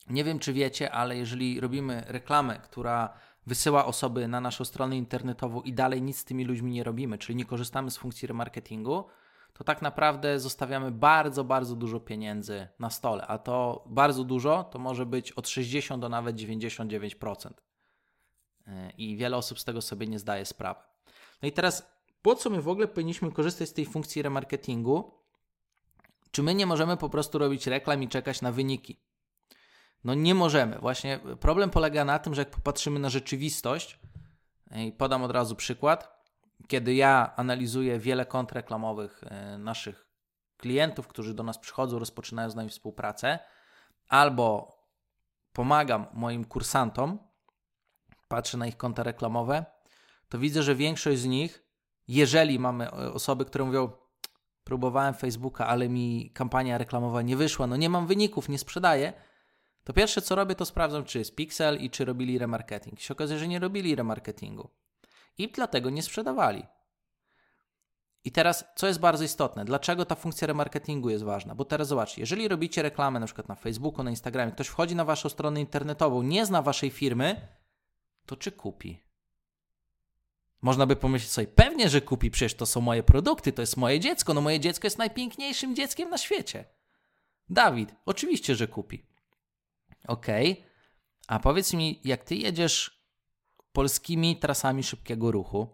[0.06, 5.62] Nie wiem, czy wiecie, ale jeżeli robimy reklamę, która wysyła osoby na naszą stronę internetową
[5.62, 9.04] i dalej nic z tymi ludźmi nie robimy, czyli nie korzystamy z funkcji remarketingu,
[9.52, 13.26] to tak naprawdę zostawiamy bardzo, bardzo dużo pieniędzy na stole.
[13.26, 17.50] A to bardzo dużo to może być od 60 do nawet 99%.
[18.66, 20.80] E, I wiele osób z tego sobie nie zdaje sprawy.
[21.42, 25.22] No i teraz, po co my w ogóle powinniśmy korzystać z tej funkcji remarketingu?
[26.30, 29.00] Czy my nie możemy po prostu robić reklam i czekać na wyniki?
[30.04, 30.78] No nie możemy.
[30.78, 33.98] Właśnie problem polega na tym, że jak popatrzymy na rzeczywistość,
[34.76, 36.11] i podam od razu przykład,
[36.68, 40.06] kiedy ja analizuję wiele kont reklamowych e, naszych
[40.56, 43.38] klientów, którzy do nas przychodzą, rozpoczynają z nami współpracę,
[44.08, 44.76] albo
[45.52, 47.18] pomagam moim kursantom,
[48.28, 49.64] patrzę na ich konta reklamowe,
[50.28, 51.64] to widzę, że większość z nich,
[52.08, 53.90] jeżeli mamy e, osoby, które mówią,
[54.64, 59.12] próbowałem Facebooka, ale mi kampania reklamowa nie wyszła, no nie mam wyników, nie sprzedaję,
[59.84, 63.00] to pierwsze co robię, to sprawdzam, czy jest Pixel i czy robili remarketing.
[63.00, 64.70] I się okazuje, że nie robili remarketingu.
[65.38, 66.66] I dlatego nie sprzedawali.
[68.24, 71.54] I teraz, co jest bardzo istotne, dlaczego ta funkcja remarketingu jest ważna?
[71.54, 75.04] Bo teraz zobaczcie, jeżeli robicie reklamę na przykład na Facebooku, na Instagramie, ktoś wchodzi na
[75.04, 77.48] waszą stronę internetową, nie zna waszej firmy,
[78.26, 79.02] to czy kupi?
[80.62, 84.00] Można by pomyśleć sobie, pewnie, że kupi, przecież to są moje produkty, to jest moje
[84.00, 86.64] dziecko, no moje dziecko jest najpiękniejszym dzieckiem na świecie.
[87.48, 89.06] Dawid, oczywiście, że kupi.
[90.08, 90.26] Ok.
[91.26, 93.01] A powiedz mi, jak ty jedziesz
[93.72, 95.68] polskimi trasami szybkiego ruchu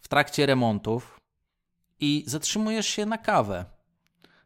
[0.00, 1.20] w trakcie remontów
[2.00, 3.64] i zatrzymujesz się na kawę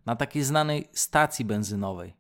[0.07, 2.17] na takiej znanej stacji benzynowej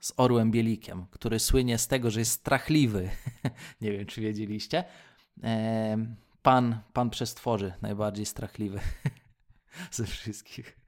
[0.00, 3.10] z Orłem Bielikiem, który słynie z tego, że jest strachliwy.
[3.80, 4.84] Nie wiem, czy wiedzieliście.
[6.42, 8.80] Pan, pan przestworzy, najbardziej strachliwy
[9.90, 10.78] ze wszystkich.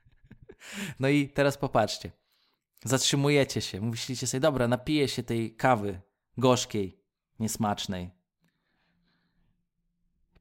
[1.01, 2.11] No i teraz popatrzcie.
[2.85, 6.01] Zatrzymujecie się, myślicie sobie, dobra, napiję się tej kawy
[6.39, 7.00] gorzkiej,
[7.41, 8.11] niesmacznej.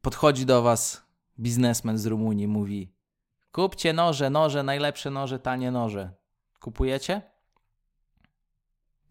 [0.01, 1.03] Podchodzi do was
[1.39, 2.93] biznesmen z Rumunii, mówi:
[3.51, 6.13] Kupcie noże, noże, najlepsze noże, tanie noże.
[6.59, 7.21] Kupujecie?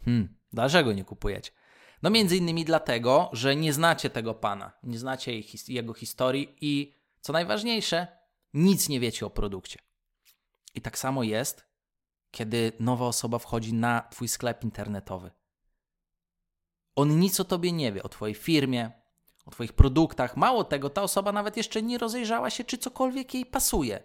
[0.04, 1.50] Hmm, dlaczego nie kupujecie?
[2.02, 5.32] No między innymi dlatego, że nie znacie tego pana, nie znacie
[5.68, 8.06] jego historii i co najważniejsze,
[8.54, 9.78] nic nie wiecie o produkcie.
[10.74, 11.68] I tak samo jest
[12.30, 15.30] kiedy nowa osoba wchodzi na Twój sklep internetowy.
[16.98, 18.90] On nic o Tobie nie wie, o Twojej firmie,
[19.46, 20.36] o Twoich produktach.
[20.36, 24.02] Mało tego, ta osoba nawet jeszcze nie rozejrzała się, czy cokolwiek jej pasuje.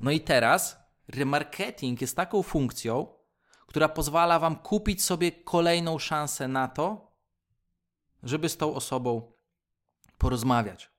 [0.00, 0.76] No i teraz
[1.08, 3.06] remarketing jest taką funkcją,
[3.66, 7.12] która pozwala Wam kupić sobie kolejną szansę na to,
[8.22, 9.32] żeby z tą osobą
[10.18, 10.90] porozmawiać.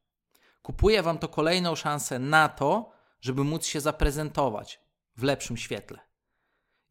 [0.61, 2.91] Kupuje Wam to kolejną szansę na to,
[3.21, 4.79] żeby móc się zaprezentować
[5.17, 5.99] w lepszym świetle.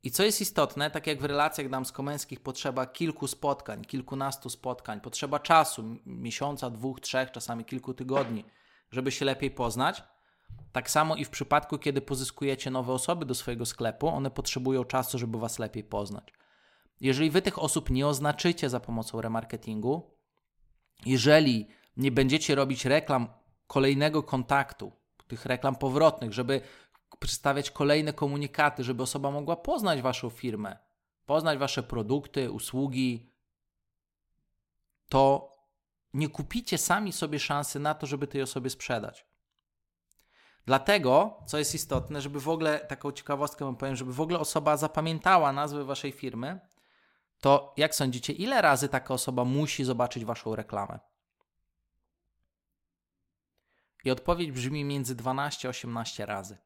[0.04, 5.38] I co jest istotne, tak jak w relacjach damsko-męskich potrzeba kilku spotkań, kilkunastu spotkań, potrzeba
[5.38, 8.44] czasu, miesiąca, dwóch, trzech, czasami kilku tygodni,
[8.90, 10.02] żeby się lepiej poznać.
[10.72, 15.18] Tak samo i w przypadku, kiedy pozyskujecie nowe osoby do swojego sklepu, one potrzebują czasu,
[15.18, 16.32] żeby was lepiej poznać.
[17.00, 20.10] Jeżeli wy tych osób nie oznaczycie za pomocą remarketingu,
[21.06, 23.28] jeżeli nie będziecie robić reklam
[23.66, 24.92] kolejnego kontaktu,
[25.28, 26.60] tych reklam powrotnych, żeby
[27.18, 30.78] przedstawiać kolejne komunikaty, żeby osoba mogła poznać Waszą firmę,
[31.26, 33.32] poznać Wasze produkty, usługi,
[35.08, 35.52] to
[36.14, 39.26] nie kupicie sami sobie szansy na to, żeby tej osobie sprzedać.
[40.66, 44.76] Dlatego, co jest istotne, żeby w ogóle, taką ciekawostkę wam powiem, żeby w ogóle osoba
[44.76, 46.60] zapamiętała nazwę waszej firmy,
[47.40, 50.98] to jak sądzicie, ile razy taka osoba musi zobaczyć waszą reklamę?
[54.04, 56.63] I odpowiedź brzmi między 12 a 18 razy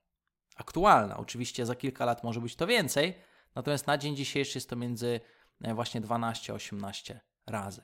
[0.58, 1.16] aktualna.
[1.16, 3.14] Oczywiście za kilka lat może być to więcej,
[3.54, 5.20] natomiast na dzień dzisiejszy jest to między
[5.62, 7.82] e, właśnie 12 a 18 razy.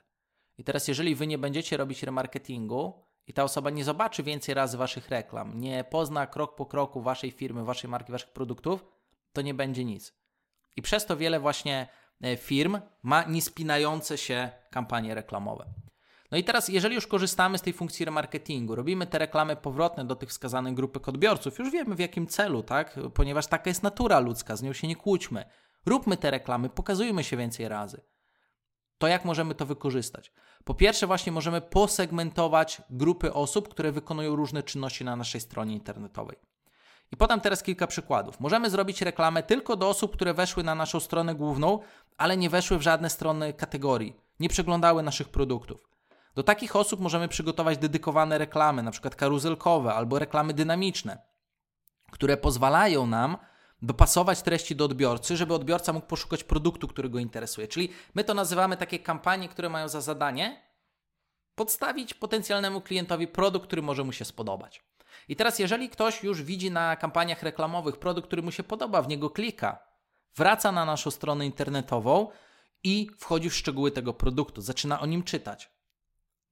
[0.59, 4.77] I teraz, jeżeli wy nie będziecie robić remarketingu i ta osoba nie zobaczy więcej razy
[4.79, 8.85] waszych reklam, nie pozna krok po kroku waszej firmy, waszej marki, waszych produktów,
[9.33, 10.15] to nie będzie nic.
[10.77, 11.89] I przez to wiele właśnie
[12.21, 15.84] e, firm ma niespinające się kampanie reklamowe.
[16.35, 20.17] No i teraz, jeżeli już korzystamy z tej funkcji remarketingu, robimy te reklamy powrotne do
[20.17, 23.01] tych wskazanych grupek odbiorców, już wiemy w jakim celu, tak?
[23.15, 25.45] Ponieważ taka jest natura ludzka, z nią się nie kłóćmy.
[25.87, 28.01] Róbmy te reklamy, pokazujmy się więcej razy.
[28.99, 30.33] To jak możemy to wykorzystać?
[30.65, 36.37] Po pierwsze, właśnie możemy posegmentować grupy osób, które wykonują różne czynności na naszej stronie internetowej.
[37.13, 38.41] I podam teraz kilka przykładów.
[38.41, 41.79] Możemy zrobić reklamę tylko do osób, które weszły na naszą stronę główną,
[42.17, 45.94] ale nie weszły w żadne strony kategorii, nie przeglądały naszych produktów.
[46.35, 51.19] Do takich osób możemy przygotować dedykowane reklamy, na przykład karuzelkowe albo reklamy dynamiczne,
[52.11, 53.37] które pozwalają nam
[53.83, 57.69] dopasować treści do odbiorcy, żeby odbiorca mógł poszukać produktu, który go interesuje.
[57.69, 60.63] Czyli my to nazywamy takie kampanie, które mają za zadanie
[61.55, 64.83] podstawić potencjalnemu klientowi produkt, który może mu się spodobać.
[65.29, 69.09] I teraz, jeżeli ktoś już widzi na kampaniach reklamowych produkt, który mu się podoba, w
[69.09, 69.79] niego klika,
[70.37, 72.29] wraca na naszą stronę internetową
[72.85, 75.74] i wchodzi w szczegóły tego produktu, zaczyna o nim czytać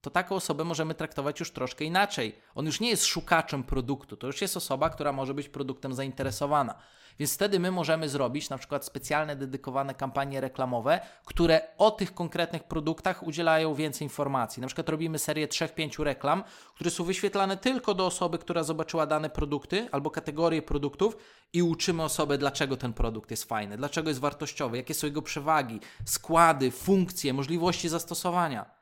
[0.03, 2.38] to taką osobę możemy traktować już troszkę inaczej.
[2.55, 6.75] On już nie jest szukaczem produktu, to już jest osoba, która może być produktem zainteresowana.
[7.19, 12.65] Więc wtedy my możemy zrobić na przykład specjalne, dedykowane kampanie reklamowe, które o tych konkretnych
[12.65, 14.61] produktach udzielają więcej informacji.
[14.61, 19.31] Na przykład robimy serię 3-5 reklam, które są wyświetlane tylko do osoby, która zobaczyła dane
[19.31, 21.17] produkty albo kategorie produktów
[21.53, 25.81] i uczymy osobę, dlaczego ten produkt jest fajny, dlaczego jest wartościowy, jakie są jego przewagi,
[26.05, 28.82] składy, funkcje, możliwości zastosowania.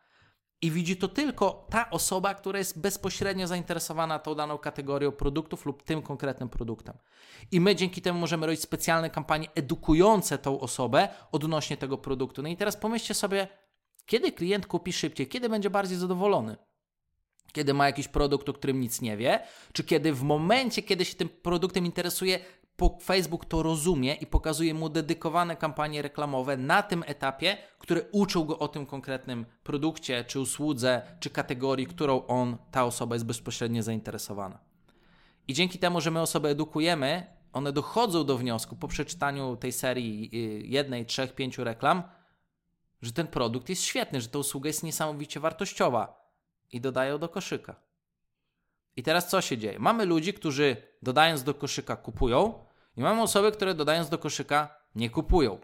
[0.62, 5.82] I widzi to tylko ta osoba, która jest bezpośrednio zainteresowana tą daną kategorią produktów lub
[5.82, 6.94] tym konkretnym produktem.
[7.52, 12.42] I my dzięki temu możemy robić specjalne kampanie edukujące tą osobę odnośnie tego produktu.
[12.42, 13.48] No i teraz pomyślcie sobie,
[14.06, 16.56] kiedy klient kupi szybciej, kiedy będzie bardziej zadowolony.
[17.52, 19.40] Kiedy ma jakiś produkt, o którym nic nie wie,
[19.72, 22.38] czy kiedy w momencie, kiedy się tym produktem interesuje,
[23.02, 28.58] Facebook to rozumie i pokazuje mu dedykowane kampanie reklamowe na tym etapie, które uczą go
[28.58, 34.58] o tym konkretnym produkcie, czy usłudze, czy kategorii, którą on, ta osoba jest bezpośrednio zainteresowana.
[35.48, 40.30] I dzięki temu, że my osoby edukujemy, one dochodzą do wniosku po przeczytaniu tej serii
[40.34, 42.02] y, jednej, trzech, pięciu reklam,
[43.02, 46.32] że ten produkt jest świetny, że ta usługa jest niesamowicie wartościowa
[46.72, 47.76] i dodają do koszyka.
[48.96, 49.78] I teraz co się dzieje?
[49.78, 52.64] Mamy ludzi, którzy dodając do koszyka kupują,
[53.00, 55.58] i mamy osoby, które dodając do koszyka nie kupują.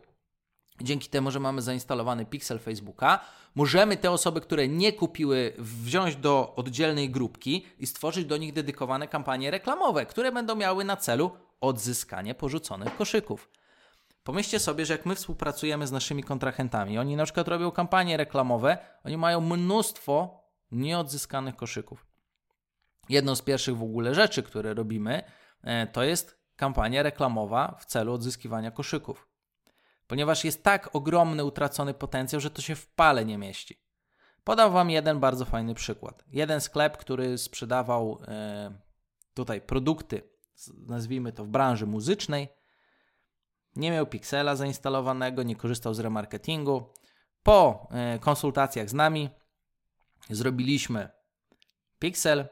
[0.81, 3.21] Dzięki temu, że mamy zainstalowany pixel Facebooka,
[3.55, 9.09] możemy te osoby, które nie kupiły, wziąć do oddzielnej grupki i stworzyć do nich dedykowane
[9.09, 13.51] kampanie reklamowe, które będą miały na celu odzyskanie porzuconych koszyków.
[14.25, 18.79] Pomyślcie sobie, że jak my współpracujemy z naszymi kontrahentami, oni na przykład robią kampanie reklamowe,
[19.05, 22.07] oni mają mnóstwo nieodzyskanych koszyków.
[23.09, 25.23] Jedną z pierwszych w ogóle rzeczy, które robimy,
[25.63, 29.29] e, to jest kampania reklamowa w celu odzyskiwania koszyków.
[30.07, 33.81] Ponieważ jest tak ogromny utracony potencjał, że to się w pale nie mieści.
[34.45, 36.25] Podam Wam jeden bardzo fajny przykład.
[36.33, 38.79] Jeden sklep, który sprzedawał e,
[39.35, 40.23] tutaj produkty,
[40.87, 42.49] nazwijmy to w branży muzycznej,
[43.77, 46.93] nie miał Pixela zainstalowanego, nie korzystał z remarketingu.
[47.43, 49.31] Po e, konsultacjach z nami
[50.31, 51.09] zrobiliśmy
[51.99, 52.49] Pixel,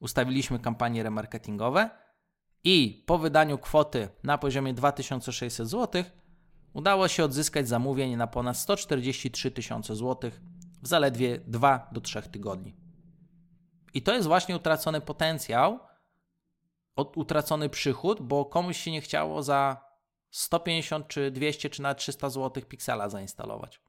[0.00, 1.90] ustawiliśmy kampanie remarketingowe
[2.66, 6.04] i po wydaniu kwoty na poziomie 2600 zł
[6.72, 10.40] udało się odzyskać zamówienie na ponad 143 tysiące złotych
[10.82, 12.76] w zaledwie 2 do 3 tygodni.
[13.94, 15.78] I to jest właśnie utracony potencjał,
[16.96, 19.84] utracony przychód, bo komuś się nie chciało za
[20.30, 23.80] 150 czy 200 czy nawet 300 zł piksela zainstalować.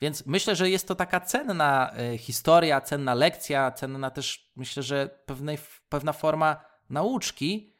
[0.00, 5.08] Więc myślę, że jest to taka cenna e, historia, cenna lekcja, cenna też myślę, że
[5.26, 7.72] pewnej, pewna forma nauczki,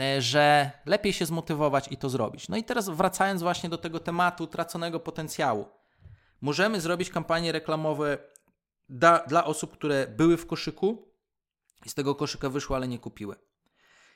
[0.00, 2.48] e, że lepiej się zmotywować i to zrobić.
[2.48, 5.68] No i teraz wracając właśnie do tego tematu traconego potencjału.
[6.40, 8.18] Możemy zrobić kampanie reklamowe
[8.88, 11.08] da, dla osób, które były w koszyku
[11.86, 13.36] i z tego koszyka wyszły, ale nie kupiły.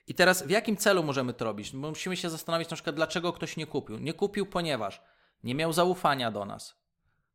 [0.06, 1.72] I teraz w jakim celu możemy to robić?
[1.72, 3.98] Bo musimy się zastanowić na przykład, dlaczego ktoś nie kupił.
[3.98, 5.02] Nie kupił, ponieważ
[5.44, 6.76] nie miał zaufania do nas.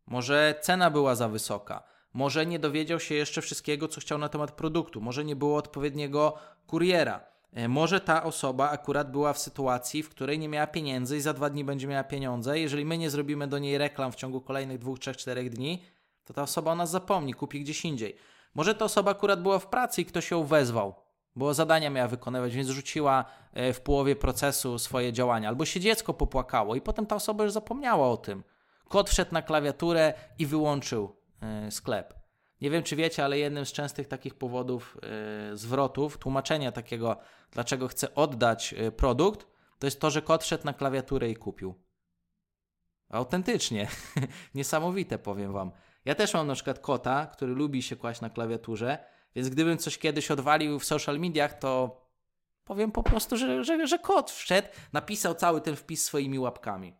[0.05, 1.83] Może cena była za wysoka
[2.13, 6.33] może nie dowiedział się jeszcze wszystkiego, co chciał na temat produktu, może nie było odpowiedniego
[6.67, 7.29] kuriera.
[7.53, 11.33] E, może ta osoba akurat była w sytuacji, w której nie miała pieniędzy i za
[11.33, 12.59] dwa dni będzie miała pieniądze.
[12.59, 15.83] Jeżeli my nie zrobimy do niej reklam w ciągu kolejnych dwóch, trzech, czterech dni,
[16.25, 18.15] to ta osoba o nas zapomni, kupi gdzieś indziej.
[18.55, 20.95] Może ta osoba akurat była w pracy i ktoś ją wezwał,
[21.35, 25.49] bo zadania miała wykonywać, więc rzuciła e, w połowie procesu swoje działania.
[25.49, 28.43] Albo się dziecko popłakało i potem ta osoba już zapomniała o tym.
[28.87, 31.18] Kot wszedł na klawiaturę i wyłączył
[31.69, 32.19] sklep.
[32.61, 34.97] Nie wiem, czy wiecie, ale jednym z częstych takich powodów
[35.51, 37.17] e, zwrotów, tłumaczenia takiego,
[37.51, 39.47] dlaczego chcę oddać e, produkt,
[39.79, 41.75] to jest to, że kot wszedł na klawiaturę i kupił.
[43.09, 43.87] Autentycznie.
[44.55, 45.71] Niesamowite, powiem Wam.
[46.05, 48.97] Ja też mam na przykład kota, który lubi się kłaść na klawiaturze,
[49.35, 52.01] więc gdybym coś kiedyś odwalił w social mediach, to
[52.63, 56.98] powiem po prostu, że, że, że kot wszedł, napisał cały ten wpis swoimi łapkami.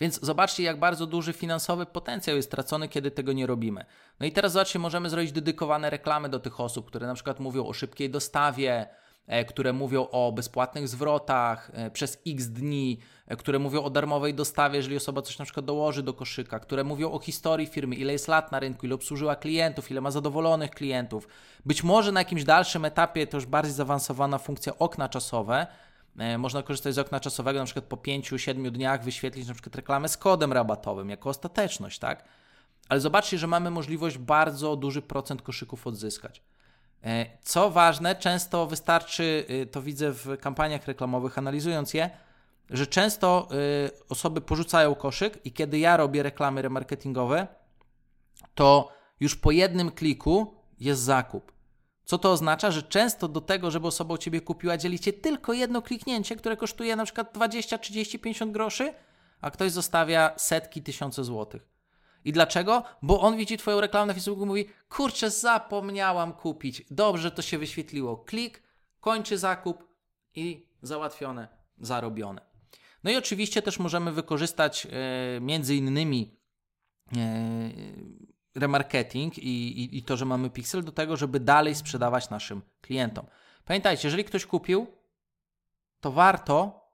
[0.00, 3.84] Więc zobaczcie, jak bardzo duży finansowy potencjał jest tracony, kiedy tego nie robimy.
[4.20, 7.66] No i teraz zobaczcie, możemy zrobić dedykowane reklamy do tych osób, które na przykład mówią
[7.66, 8.88] o szybkiej dostawie,
[9.26, 14.34] E, które mówią o bezpłatnych zwrotach e, przez x dni, e, które mówią o darmowej
[14.34, 18.12] dostawie, jeżeli osoba coś na przykład dołoży do koszyka, które mówią o historii firmy, ile
[18.12, 21.28] jest lat na rynku, ile obsłużyła klientów, ile ma zadowolonych klientów.
[21.66, 25.66] Być może na jakimś dalszym etapie to już bardziej zaawansowana funkcja okna czasowe.
[26.38, 30.16] Można korzystać z okna czasowego na przykład po 5-7 dniach wyświetlić na przykład reklamę z
[30.16, 32.24] kodem rabatowym jako ostateczność, tak?
[32.88, 36.42] Ale zobaczcie, że mamy możliwość bardzo duży procent koszyków odzyskać.
[37.04, 42.10] E, co ważne, często wystarczy, y, to widzę w kampaniach reklamowych, analizując je,
[42.70, 43.48] że często
[43.86, 47.46] y, osoby porzucają koszyk i kiedy ja robię reklamy remarketingowe,
[48.54, 48.88] to
[49.20, 51.53] już po jednym kliku jest zakup.
[52.04, 52.70] Co to oznacza?
[52.70, 56.96] Że często do tego, żeby osoba u Ciebie kupiła, dzielicie tylko jedno kliknięcie, które kosztuje
[56.96, 58.94] na przykład 20, 30, 50 groszy,
[59.40, 61.68] a ktoś zostawia setki, tysiące złotych.
[62.24, 62.82] I dlaczego?
[63.02, 66.82] Bo on widzi Twoją reklamę na Facebooku i mówi: Kurczę, zapomniałam kupić.
[66.90, 68.16] Dobrze, to się wyświetliło.
[68.16, 68.62] Klik,
[69.00, 69.88] kończy zakup
[70.34, 71.48] i załatwione,
[71.78, 72.40] zarobione.
[73.04, 76.36] No i oczywiście też możemy wykorzystać e, między innymi
[77.16, 77.70] e,
[78.54, 83.26] remarketing i, i, i to, że mamy pixel do tego, żeby dalej sprzedawać naszym klientom.
[83.64, 84.86] Pamiętajcie, jeżeli ktoś kupił,
[86.00, 86.84] to warto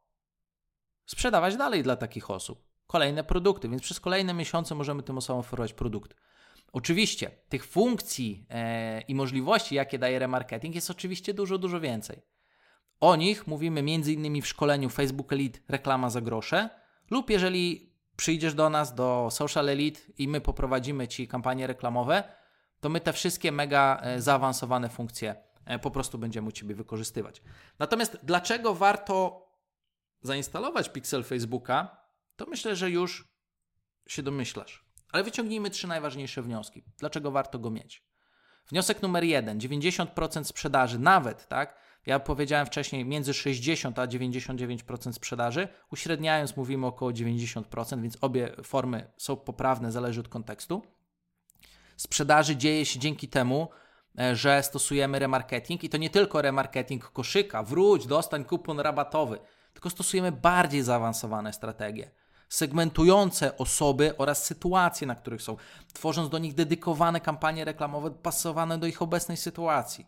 [1.06, 5.72] sprzedawać dalej dla takich osób kolejne produkty, więc przez kolejne miesiące możemy tym osobom oferować
[5.72, 6.14] produkty.
[6.72, 12.22] Oczywiście tych funkcji e, i możliwości, jakie daje remarketing, jest oczywiście dużo, dużo więcej.
[13.00, 14.42] O nich mówimy m.in.
[14.42, 16.70] w szkoleniu Facebook Elite reklama za grosze
[17.10, 17.89] lub jeżeli
[18.20, 22.24] przyjdziesz do nas, do Social Elite i my poprowadzimy Ci kampanie reklamowe,
[22.80, 27.42] to my te wszystkie mega e, zaawansowane funkcje e, po prostu będziemy u Ciebie wykorzystywać.
[27.78, 29.46] Natomiast dlaczego warto
[30.22, 31.96] zainstalować Pixel Facebooka?
[32.36, 33.28] to myślę, że już
[34.06, 34.84] się domyślasz.
[35.12, 36.84] Ale wyciągnijmy trzy najważniejsze wnioski.
[36.98, 38.04] Dlaczego warto go mieć?
[38.68, 41.76] Wniosek numer jeden: 90% sprzedaży, nawet, tak?
[42.06, 45.68] Ja powiedziałem wcześniej między 60 a 99% sprzedaży.
[45.92, 50.82] Uśredniając, mówimy około 90%, więc obie formy są poprawne, zależy od kontekstu.
[51.96, 53.68] Sprzedaży dzieje się dzięki temu,
[54.18, 59.38] e, że stosujemy remarketing i to nie tylko remarketing koszyka, wróć, dostań kupon rabatowy,
[59.72, 62.10] tylko stosujemy bardziej zaawansowane strategie
[62.50, 65.56] segmentujące osoby oraz sytuacje, na których są,
[65.92, 70.06] tworząc do nich dedykowane kampanie reklamowe pasowane do ich obecnej sytuacji.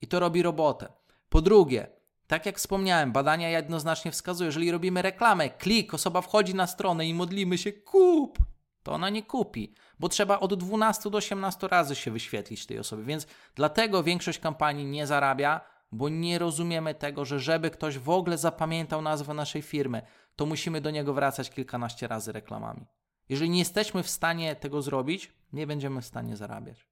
[0.00, 0.92] I to robi robotę.
[1.28, 1.86] Po drugie,
[2.26, 7.14] tak jak wspomniałem, badania jednoznacznie wskazują, jeżeli robimy reklamę, klik, osoba wchodzi na stronę i
[7.14, 8.38] modlimy się kup,
[8.82, 13.04] to ona nie kupi, bo trzeba od 12 do 18 razy się wyświetlić tej osobie,
[13.04, 15.60] więc dlatego większość kampanii nie zarabia,
[15.92, 20.02] bo nie rozumiemy tego, że żeby ktoś w ogóle zapamiętał nazwę naszej firmy,
[20.36, 22.86] to musimy do niego wracać kilkanaście razy reklamami.
[23.28, 26.86] Jeżeli nie jesteśmy w stanie tego zrobić, nie będziemy w stanie zarabiać,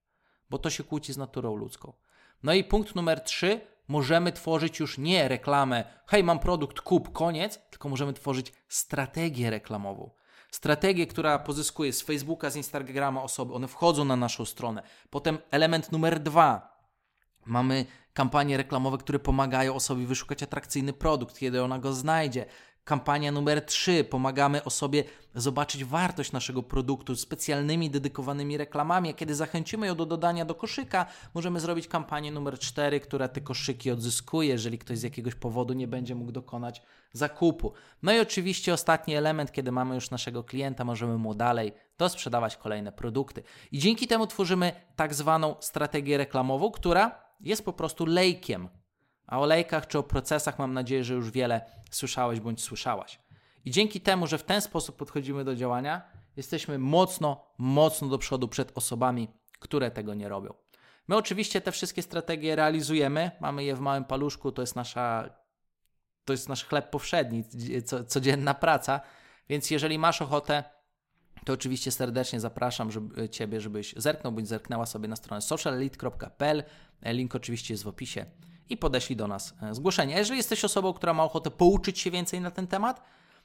[0.51, 1.93] bo to się kłóci z naturą ludzką.
[2.43, 7.61] No i punkt numer trzy, możemy tworzyć już nie reklamę, hej, mam produkt, kup, koniec,
[7.71, 10.11] tylko możemy tworzyć strategię reklamową.
[10.51, 14.83] Strategię, która pozyskuje z Facebooka, z Instagrama osoby, one wchodzą na naszą stronę.
[15.11, 16.79] Potem element numer dwa,
[17.47, 22.47] mamy kampanie reklamowe, które pomagają osobie wyszukać atrakcyjny produkt, kiedy ona go znajdzie.
[22.85, 24.05] Kampania numer 3.
[24.05, 25.05] Pomagamy osobie
[25.35, 29.11] zobaczyć wartość naszego produktu specjalnymi, dedykowanymi reklamami.
[29.11, 33.41] A kiedy zachęcimy ją do dodania do koszyka, możemy zrobić kampanię numer 4, która te
[33.41, 36.83] koszyki odzyskuje, jeżeli ktoś z jakiegoś powodu nie będzie mógł dokonać
[37.13, 37.73] zakupu.
[38.03, 42.93] No i oczywiście ostatni element, kiedy mamy już naszego klienta, możemy mu dalej dosprzedawać kolejne
[42.93, 43.43] produkty.
[43.73, 48.69] I dzięki temu tworzymy tak zwaną strategię reklamową, która jest po prostu lejkiem
[49.27, 51.61] a o lejkach czy o procesach mam nadzieję, że już wiele
[51.91, 53.19] słyszałeś bądź słyszałaś.
[53.65, 56.03] I dzięki temu, że w ten sposób podchodzimy do działania,
[56.37, 60.55] jesteśmy mocno, mocno do przodu przed osobami, które tego nie robią.
[61.09, 65.31] My oczywiście te wszystkie strategie realizujemy, mamy je w małym paluszku, to jest nasza
[66.25, 67.45] to jest nasz chleb powszedni,
[68.07, 69.01] codzienna praca,
[69.49, 70.65] więc jeżeli masz ochotę,
[71.45, 76.65] to oczywiście serdecznie zapraszam żeby, Ciebie, żebyś zerknął bądź zerknęła sobie na stronę socialelite.pl.
[77.03, 78.27] Link oczywiście jest w opisie
[78.69, 80.17] i podeślij do nas e, zgłoszenie.
[80.17, 83.03] Jeżeli jesteś osobą, która ma ochotę pouczyć się więcej na ten temat,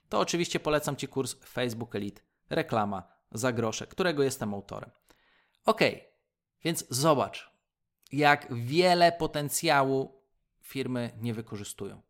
[0.10, 4.92] to oczywiście polecam Ci kurs Facebook Elite Reklama za grosze, którego jestem autorem.
[5.66, 5.82] Ok,
[6.64, 7.52] więc zobacz,
[8.12, 10.24] jak wiele potencjału
[10.62, 12.02] firmy nie wykorzystują.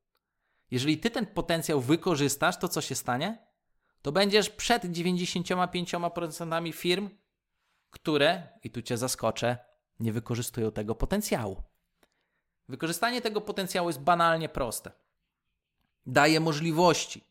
[0.72, 3.48] Jeżeli ty ten potencjał wykorzystasz, to co się stanie?
[4.02, 7.10] To będziesz przed 95% firm,
[7.90, 9.58] które, i tu cię zaskoczę,
[10.00, 11.64] nie wykorzystują tego potencjału.
[12.70, 14.92] Wykorzystanie tego potencjału jest banalnie proste.
[16.06, 17.24] Daje możliwości,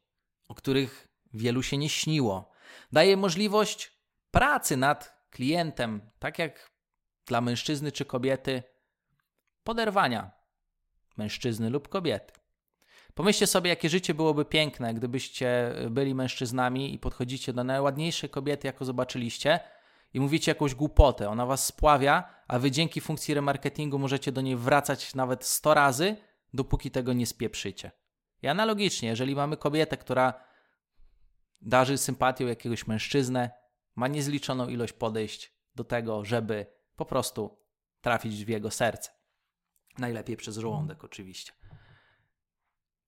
[0.49, 2.51] o których wielu się nie śniło.
[2.93, 3.93] Daje możliwość
[4.30, 6.70] pracy nad klientem, tak jak
[7.26, 8.62] dla mężczyzny czy kobiety,
[9.64, 10.30] poderwania
[11.16, 12.32] mężczyzny lub kobiety.
[13.14, 18.84] Pomyślcie sobie, jakie życie byłoby piękne, gdybyście byli mężczyznami i podchodzicie do najładniejszej kobiety, jaką
[18.84, 19.61] zobaczyliście,
[20.15, 21.29] i mówicie jakąś głupotę.
[21.29, 26.17] Ona was spławia, a wy dzięki funkcji remarketingu możecie do niej wracać nawet 100 razy,
[26.55, 27.91] dopóki tego nie spieprzycie.
[28.43, 30.35] I analogicznie, jeżeli mamy kobietę, która
[31.61, 33.51] darzy sympatią jakiegoś mężczyznę,
[33.95, 37.59] ma niezliczoną ilość podejść do tego, żeby po prostu
[38.01, 39.11] trafić w jego serce.
[39.99, 41.53] Najlepiej przez żołądek, oczywiście.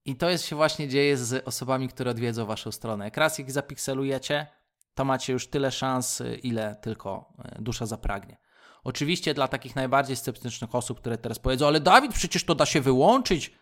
[0.05, 3.05] I to jest się właśnie dzieje z osobami, które odwiedzą waszą stronę.
[3.05, 4.47] Jak raz ich zapikselujecie,
[4.95, 8.37] to macie już tyle szans, ile tylko e, dusza zapragnie.
[8.85, 12.81] Oczywiście dla takich najbardziej sceptycznych osób, które teraz powiedzą, ale Dawid, przecież to da się
[12.81, 13.53] wyłączyć.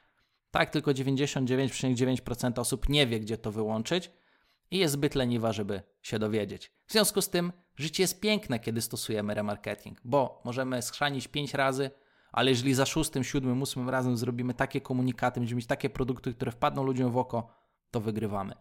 [0.51, 4.11] Tak, tylko 99,9% osób nie wie, gdzie to wyłączyć
[4.71, 6.73] i jest zbyt leniwa, żeby się dowiedzieć.
[6.87, 11.91] W związku z tym życie jest piękne, kiedy stosujemy remarketing, bo możemy schrzanić 5 razy,
[12.33, 16.53] ale jeżeli za szóstym, siódmym, ósmym razem zrobimy takie komunikaty, będziemy mieć takie produkty, które
[16.53, 17.51] wpadną ludziom w oko,
[17.91, 18.55] to wygrywamy.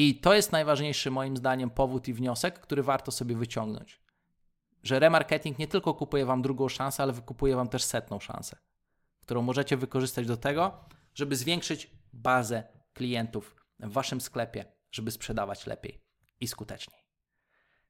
[0.00, 4.00] I to jest najważniejszy moim zdaniem powód i wniosek, który warto sobie wyciągnąć.
[4.82, 8.56] Że remarketing nie tylko kupuje Wam drugą szansę, ale wykupuje Wam też setną szansę,
[9.20, 10.84] którą możecie wykorzystać do tego,
[11.14, 16.02] żeby zwiększyć bazę klientów w Waszym sklepie, żeby sprzedawać lepiej
[16.40, 17.00] i skuteczniej.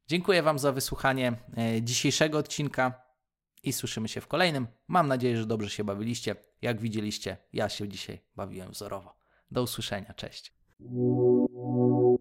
[0.07, 3.03] Dziękuję Wam za wysłuchanie e, dzisiejszego odcinka
[3.63, 4.67] i słyszymy się w kolejnym.
[4.87, 6.37] Mam nadzieję, że dobrze się bawiliście.
[6.63, 9.19] Jak widzieliście, ja się dzisiaj bawiłem wzorowo.
[9.51, 10.58] Do usłyszenia, cześć.
[10.81, 12.19] Thank you.